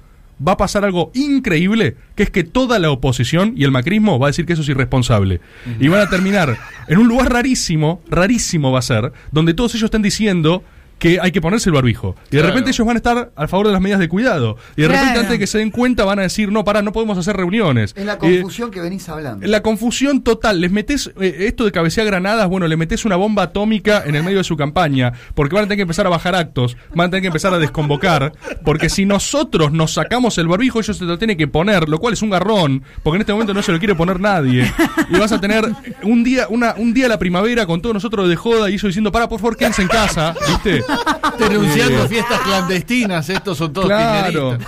va 0.47 0.53
a 0.53 0.57
pasar 0.57 0.85
algo 0.85 1.11
increíble, 1.15 1.97
que 2.15 2.23
es 2.23 2.31
que 2.31 2.45
toda 2.45 2.79
la 2.79 2.91
oposición 2.91 3.55
y 3.57 3.65
el 3.65 3.71
macrismo 3.71 4.19
va 4.19 4.29
a 4.29 4.31
decir 4.31 4.47
que 4.47 4.55
eso 4.55 4.63
es 4.63 4.69
irresponsable. 4.69 5.41
Y 5.79 5.89
van 5.89 6.01
a 6.01 6.11
terminar 6.11 6.57
en 6.89 6.99
un 6.99 7.09
lugar 7.09 7.33
rarísimo, 7.33 8.03
rarísimo 8.09 8.73
va 8.73 8.79
a 8.79 8.83
ser, 8.83 9.13
donde 9.33 9.55
todos 9.55 9.75
ellos 9.75 9.85
estén 9.85 10.03
diciendo 10.03 10.65
que 11.01 11.19
hay 11.21 11.33
que 11.33 11.41
ponerse 11.41 11.69
el 11.71 11.75
barbijo. 11.75 12.15
Y 12.31 12.37
de 12.37 12.43
Claro. 12.43 12.49
repente 12.49 12.71
ellos 12.71 12.87
van 12.87 12.95
a 12.97 12.99
estar 12.99 13.33
a 13.35 13.49
favor 13.49 13.67
de 13.67 13.73
las 13.73 13.81
medidas 13.83 13.99
de 13.99 14.09
cuidado. 14.09 14.57
Y 14.77 14.83
de 14.83 14.89
repente 14.89 15.19
antes 15.19 15.31
de 15.31 15.39
que 15.41 15.47
se 15.49 15.59
den 15.59 15.71
cuenta 15.73 16.05
van 16.05 16.21
a 16.21 16.23
decir, 16.23 16.53
no, 16.53 16.63
pará, 16.65 16.83
no 16.83 16.93
podemos 16.93 17.19
hacer 17.19 17.37
reuniones. 17.37 17.93
En 17.97 18.07
la 18.07 18.15
Y- 18.23 18.37
confusión 18.41 18.71
que 18.71 18.81
venís 18.81 19.09
hablando. 19.09 19.45
la 19.47 19.63
confusión 19.63 20.23
total. 20.23 20.61
Les 20.61 20.71
metes 20.71 21.11
eh, 21.21 21.47
esto 21.49 21.65
de 21.65 21.73
cabecear 21.73 22.07
granadas, 22.07 22.47
bueno, 22.49 22.69
le 22.69 22.77
metes 22.77 23.05
una 23.05 23.17
bomba 23.17 23.43
atómica 23.45 24.03
en 24.07 24.15
el 24.15 24.23
medio 24.23 24.39
de 24.39 24.45
su 24.45 24.57
campaña, 24.57 25.13
porque 25.35 25.55
van 25.57 25.65
a 25.65 25.67
tener 25.67 25.79
que 25.79 25.83
empezar 25.83 26.07
a 26.07 26.11
bajar 26.11 26.35
actos, 26.35 26.77
van 26.95 27.07
a 27.09 27.11
tener 27.11 27.23
que 27.23 27.29
empezar 27.29 27.55
a 27.55 27.59
desconvocar, 27.59 28.33
porque 28.65 28.91
si 28.91 29.07
nosotros 29.07 29.73
nos 29.73 29.95
sacamos 29.95 30.37
el 30.37 30.49
barbijo, 30.49 30.81
ellos 30.81 30.97
se 30.99 31.05
lo 31.07 31.17
tienen 31.19 31.39
que 31.39 31.49
poner, 31.49 31.89
lo 31.89 31.99
cual 31.99 32.13
es 32.13 32.21
un 32.23 32.29
garrón, 32.31 32.83
porque 33.03 33.17
en 33.17 33.21
este 33.23 33.33
momento 33.33 33.55
no 33.55 33.63
se 33.63 33.73
lo 33.73 33.79
quiere 33.79 33.95
poner 33.95 34.21
nadie. 34.21 34.71
Y 35.09 35.19
vas 35.19 35.33
a 35.33 35.41
tener 35.41 35.65
un 36.03 36.23
día, 36.23 36.47
una, 36.51 36.75
un 36.77 36.93
día 36.93 37.05
de 37.05 37.09
la 37.09 37.19
primavera 37.19 37.65
con 37.65 37.81
todos 37.81 37.95
nosotros 37.95 38.29
de 38.29 38.37
joda 38.37 38.69
y 38.69 38.75
ellos 38.75 38.83
diciendo, 38.89 39.11
para, 39.11 39.29
por 39.31 39.41
favor, 39.41 39.57
quédense 39.57 39.81
en 39.81 39.89
casa, 39.89 40.35
¿viste? 40.47 40.83
Denunciando 41.39 42.09
fiestas 42.09 42.41
clandestinas, 42.41 43.29
estos 43.29 43.59
son 43.59 43.73
todos 43.73 43.87
Claro, 43.87 44.59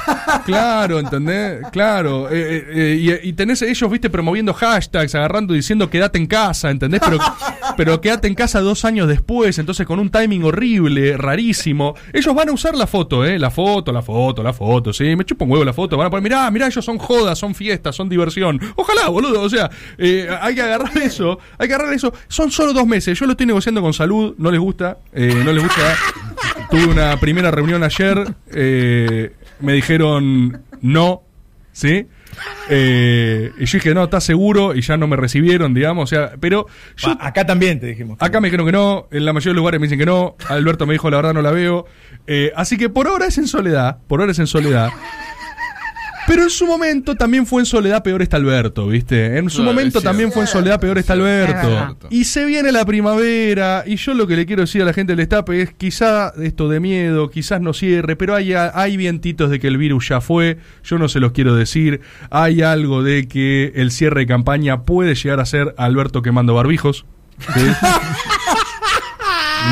claro, 0.45 0.99
¿entendés? 0.99 1.61
Claro. 1.71 2.31
eh, 2.31 2.33
eh, 2.35 2.65
eh, 2.75 3.21
y, 3.25 3.29
y 3.29 3.33
tenés 3.35 3.63
ellos, 3.63 3.91
viste, 3.91 4.11
promoviendo 4.11 4.53
hashtags, 4.55 5.15
agarrando 5.15 5.55
diciendo 5.55 5.89
quédate 5.91 6.19
en 6.19 6.27
casa, 6.27 6.71
¿entendés? 6.71 7.01
Pero, 7.05 7.19
pero 7.77 8.01
quédate 8.01 8.29
en 8.29 8.35
casa 8.35 8.61
dos 8.61 8.85
años 8.85 9.09
después, 9.09 9.59
entonces 9.59 9.87
con 9.87 9.99
un 9.99 10.11
timing 10.11 10.45
horrible, 10.45 11.17
rarísimo. 11.17 11.95
Ellos 12.13 12.35
van 12.35 12.49
a 12.49 12.53
usar 12.53 12.75
la 12.75 12.87
foto, 12.87 13.25
¿eh? 13.25 13.39
La 13.39 13.51
foto, 13.51 13.93
la 13.93 14.03
foto, 14.03 14.43
la 14.43 14.53
foto, 14.53 14.93
sí. 14.93 15.17
Me 15.17 15.25
chupa 15.25 15.45
un 15.45 15.51
huevo 15.51 15.65
la 15.65 15.73
foto. 15.73 15.97
Van 15.97 16.07
a 16.07 16.11
poner, 16.11 16.23
mirá, 16.23 16.51
mirá, 16.51 16.67
ellos 16.67 16.85
son 16.85 16.99
jodas, 16.99 17.39
son 17.39 17.55
fiestas, 17.55 17.97
son 17.97 18.09
diversión. 18.09 18.61
Ojalá, 18.77 19.09
boludo. 19.09 19.43
O 19.43 19.51
sea, 19.51 19.71
eh, 19.99 20.29
hay 20.41 20.55
que 20.55 20.63
agarrar 20.63 20.97
eso, 20.99 21.39
hay 21.59 21.69
que 21.69 21.75
agarrar 21.75 21.95
eso. 21.95 22.13
Son 22.29 22.51
solo 22.51 22.73
dos 22.73 22.87
meses. 22.87 23.19
Yo 23.19 23.27
lo 23.27 23.33
estoy 23.33 23.47
negociando 23.47 23.81
con 23.81 23.93
salud, 23.93 24.35
no 24.39 24.51
les 24.51 24.61
gusta, 24.61 24.99
eh, 25.13 25.43
no 25.45 25.53
les 25.53 25.63
gusta. 25.63 25.97
Tuve 26.71 26.87
una 26.87 27.19
primera 27.19 27.51
reunión 27.51 27.83
ayer, 27.83 28.35
eh, 28.55 29.33
me 29.61 29.75
dijeron 29.75 30.63
no, 30.81 31.23
¿sí? 31.73 32.07
Eh, 32.69 33.53
y 33.59 33.65
yo 33.67 33.79
dije, 33.79 33.95
no, 33.95 34.05
¿estás 34.05 34.25
seguro? 34.25 34.75
Y 34.75 34.81
ya 34.83 34.97
no 34.97 35.07
me 35.07 35.17
recibieron, 35.17 35.75
digamos, 35.75 36.05
o 36.05 36.15
sea, 36.15 36.33
pero 36.41 36.67
yo... 36.97 37.17
Acá 37.21 37.45
también 37.45 37.81
te 37.81 37.87
dijimos. 37.87 38.17
Acá 38.21 38.41
me 38.41 38.49
dijeron 38.49 38.67
que 38.67 38.73
no, 38.73 39.09
en 39.11 39.25
la 39.25 39.33
mayoría 39.33 39.51
de 39.51 39.55
los 39.55 39.61
lugares 39.61 39.81
me 39.81 39.87
dicen 39.87 39.99
que 39.99 40.07
no, 40.07 40.37
Alberto 40.49 40.87
me 40.87 40.95
dijo, 40.95 41.11
la 41.11 41.17
verdad 41.19 41.35
no 41.35 41.43
la 41.43 41.51
veo. 41.51 41.87
Eh, 42.27 42.53
así 42.57 42.77
que 42.77 42.89
por 42.89 43.09
ahora 43.09 43.27
es 43.27 43.39
en 43.39 43.49
soledad, 43.49 43.99
por 44.07 44.21
ahora 44.21 44.33
es 44.33 44.39
en 44.39 44.47
soledad. 44.47 44.91
Pero 46.27 46.43
en 46.43 46.51
su 46.51 46.67
momento 46.67 47.15
también 47.15 47.47
fue 47.47 47.63
en 47.63 47.67
Soledad 47.67 48.03
Peor 48.03 48.23
está 48.23 48.37
Alberto, 48.37 48.87
¿viste? 48.87 49.39
En 49.39 49.51
su 49.51 49.57
Claro, 49.57 49.73
momento 49.73 50.01
también 50.01 50.31
fue 50.31 50.43
en 50.43 50.49
Soledad 50.49 50.81
Peor 50.81 50.99
está 50.99 51.15
Es 51.15 51.21
Alberto. 51.21 52.09
Y 52.11 52.25
se 52.25 52.45
viene 52.45 52.71
la 52.73 52.85
primavera, 52.85 53.85
y 53.87 53.97
yo 53.97 54.15
lo 54.15 54.27
que 54.27 54.37
le 54.37 54.47
quiero 54.47 54.63
decir 54.63 54.83
a 54.83 54.85
la 54.85 54.93
gente 54.93 55.13
del 55.13 55.21
Estape 55.21 55.63
es 55.63 55.73
quizá 55.75 56.33
esto 56.41 56.69
de 56.69 56.81
miedo, 56.81 57.29
quizás 57.31 57.61
no 57.61 57.73
cierre, 57.73 58.17
pero 58.17 58.35
hay, 58.35 58.53
hay 58.55 58.97
vientitos 58.97 59.51
de 59.51 59.59
que 59.59 59.67
el 59.69 59.79
virus 59.79 60.09
ya 60.09 60.21
fue, 60.21 60.59
yo 60.85 60.99
no 60.99 61.09
se 61.09 61.21
los 61.21 61.33
quiero 61.33 61.55
decir, 61.55 62.01
hay 62.31 62.63
algo 62.63 63.03
de 63.03 63.27
que 63.27 63.73
el 63.75 63.91
cierre 63.91 64.21
de 64.21 64.27
campaña 64.27 64.83
puede 64.83 65.15
llegar 65.15 65.41
a 65.41 65.47
ser 65.47 65.75
Alberto 65.77 66.23
quemando 66.23 66.55
barbijos. 66.55 67.05
¿sí? 67.55 67.61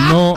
No, 0.08 0.34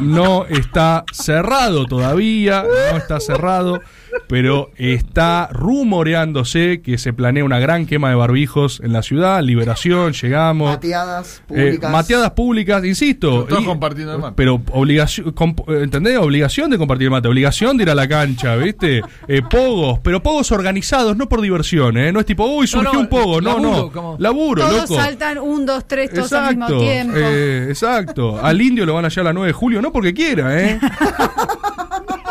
no 0.00 0.44
está 0.46 1.04
cerrado 1.12 1.86
todavía, 1.86 2.64
no 2.90 2.96
está 2.96 3.20
cerrado, 3.20 3.80
pero 4.28 4.70
está 4.76 5.48
rumoreándose 5.52 6.80
que 6.82 6.98
se 6.98 7.12
planea 7.12 7.44
una 7.44 7.58
gran 7.58 7.86
quema 7.86 8.08
de 8.10 8.14
barbijos 8.14 8.80
en 8.84 8.92
la 8.92 9.02
ciudad, 9.02 9.42
liberación, 9.42 10.12
llegamos. 10.12 10.70
Mateadas 10.70 11.38
Eh, 11.38 11.42
públicas. 11.48 11.92
mateadas 11.92 12.30
públicas, 12.32 12.84
insisto. 12.84 13.44
Todos 13.44 13.62
y- 13.62 13.66
compartiendo 13.66 14.14
el 14.14 14.20
mate. 14.20 14.34
Pero 14.36 14.62
obligación, 14.72 15.34
comp- 15.34 15.64
eh, 15.72 15.82
¿entendés? 15.84 16.18
Obligación 16.18 16.70
de 16.70 16.78
compartir 16.78 17.06
el 17.06 17.10
mate, 17.10 17.28
obligación 17.28 17.76
de 17.76 17.84
ir 17.84 17.90
a 17.90 17.94
la 17.94 18.08
cancha, 18.08 18.56
¿viste? 18.56 19.02
Eh, 19.28 19.42
pogos, 19.48 19.98
pero 20.00 20.22
pogos 20.22 20.50
organizados, 20.52 21.16
no 21.16 21.28
por 21.28 21.40
diversión, 21.40 21.96
¿eh? 21.96 22.12
No 22.12 22.20
es 22.20 22.26
tipo, 22.26 22.44
uy, 22.46 22.66
surgió 22.66 22.92
no, 22.92 23.00
un 23.00 23.08
pogo, 23.08 23.40
no, 23.40 23.50
laburo, 23.58 23.70
no. 23.76 23.92
como- 23.92 24.16
Laburo, 24.18 24.62
Todos 24.66 24.82
loco. 24.90 24.96
saltan 25.02 25.38
un, 25.38 25.66
dos, 25.66 25.86
tres, 25.86 26.10
todos 26.12 26.32
al 26.32 26.48
mismo 26.56 26.66
Exacto, 26.66 26.82
tiempo. 26.84 27.16
eh, 27.16 27.66
exacto. 27.68 28.38
Al 28.42 28.60
indio 28.60 28.86
lo 28.86 28.94
van 28.94 29.04
a 29.04 29.08
hallar 29.08 29.24
la 29.24 29.32
9 29.32 29.48
de 29.48 29.52
julio, 29.52 29.82
no 29.82 29.92
porque 29.92 30.14
quiera, 30.14 30.58
¿eh? 30.62 30.78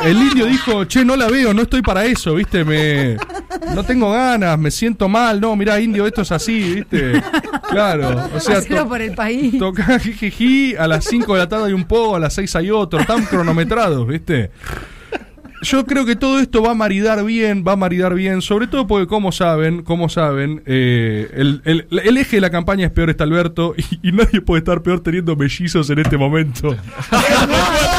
El 0.05 0.17
indio 0.17 0.45
dijo, 0.45 0.85
che, 0.85 1.03
no 1.03 1.15
la 1.15 1.27
veo, 1.27 1.53
no 1.53 1.63
estoy 1.63 1.81
para 1.81 2.05
eso, 2.05 2.35
¿viste? 2.35 2.63
Me, 2.63 3.17
no 3.75 3.83
tengo 3.83 4.11
ganas, 4.11 4.57
me 4.57 4.71
siento 4.71 5.09
mal. 5.09 5.41
No, 5.41 5.55
mirá, 5.55 5.79
indio, 5.79 6.05
esto 6.07 6.21
es 6.21 6.31
así, 6.31 6.75
¿viste? 6.75 7.21
Claro, 7.69 8.29
o 8.33 8.39
sea, 8.39 8.61
to- 8.63 8.87
por 8.87 9.01
el 9.01 9.13
país. 9.13 9.57
toca 9.59 9.99
jijiji, 9.99 10.75
a 10.75 10.87
las 10.87 11.05
5 11.05 11.33
de 11.33 11.39
la 11.39 11.49
tarde 11.49 11.67
hay 11.67 11.73
un 11.73 11.85
pogo, 11.85 12.15
a 12.15 12.19
las 12.19 12.33
6 12.33 12.55
hay 12.55 12.71
otro, 12.71 13.03
tan 13.05 13.25
cronometrados, 13.25 14.07
¿viste? 14.07 14.51
Yo 15.61 15.85
creo 15.85 16.05
que 16.05 16.15
todo 16.15 16.39
esto 16.39 16.61
va 16.63 16.71
a 16.71 16.73
maridar 16.73 17.21
bien, 17.25 17.65
va 17.67 17.73
a 17.73 17.75
maridar 17.75 18.13
bien, 18.13 18.41
sobre 18.41 18.67
todo 18.67 18.87
porque, 18.87 19.07
como 19.07 19.33
saben, 19.33 19.83
como 19.83 20.07
saben, 20.07 20.63
eh, 20.65 21.29
el, 21.33 21.61
el- 21.65 21.85
el 21.91 22.17
eje 22.17 22.37
de 22.37 22.41
la 22.41 22.49
campaña 22.49 22.85
es 22.85 22.93
peor 22.93 23.09
está 23.09 23.25
Alberto 23.25 23.75
y, 24.01 24.07
y 24.07 24.11
nadie 24.13 24.39
puede 24.39 24.59
estar 24.59 24.81
peor 24.81 25.01
teniendo 25.01 25.35
mellizos 25.35 25.89
en 25.89 25.99
este 25.99 26.15
momento. 26.17 26.77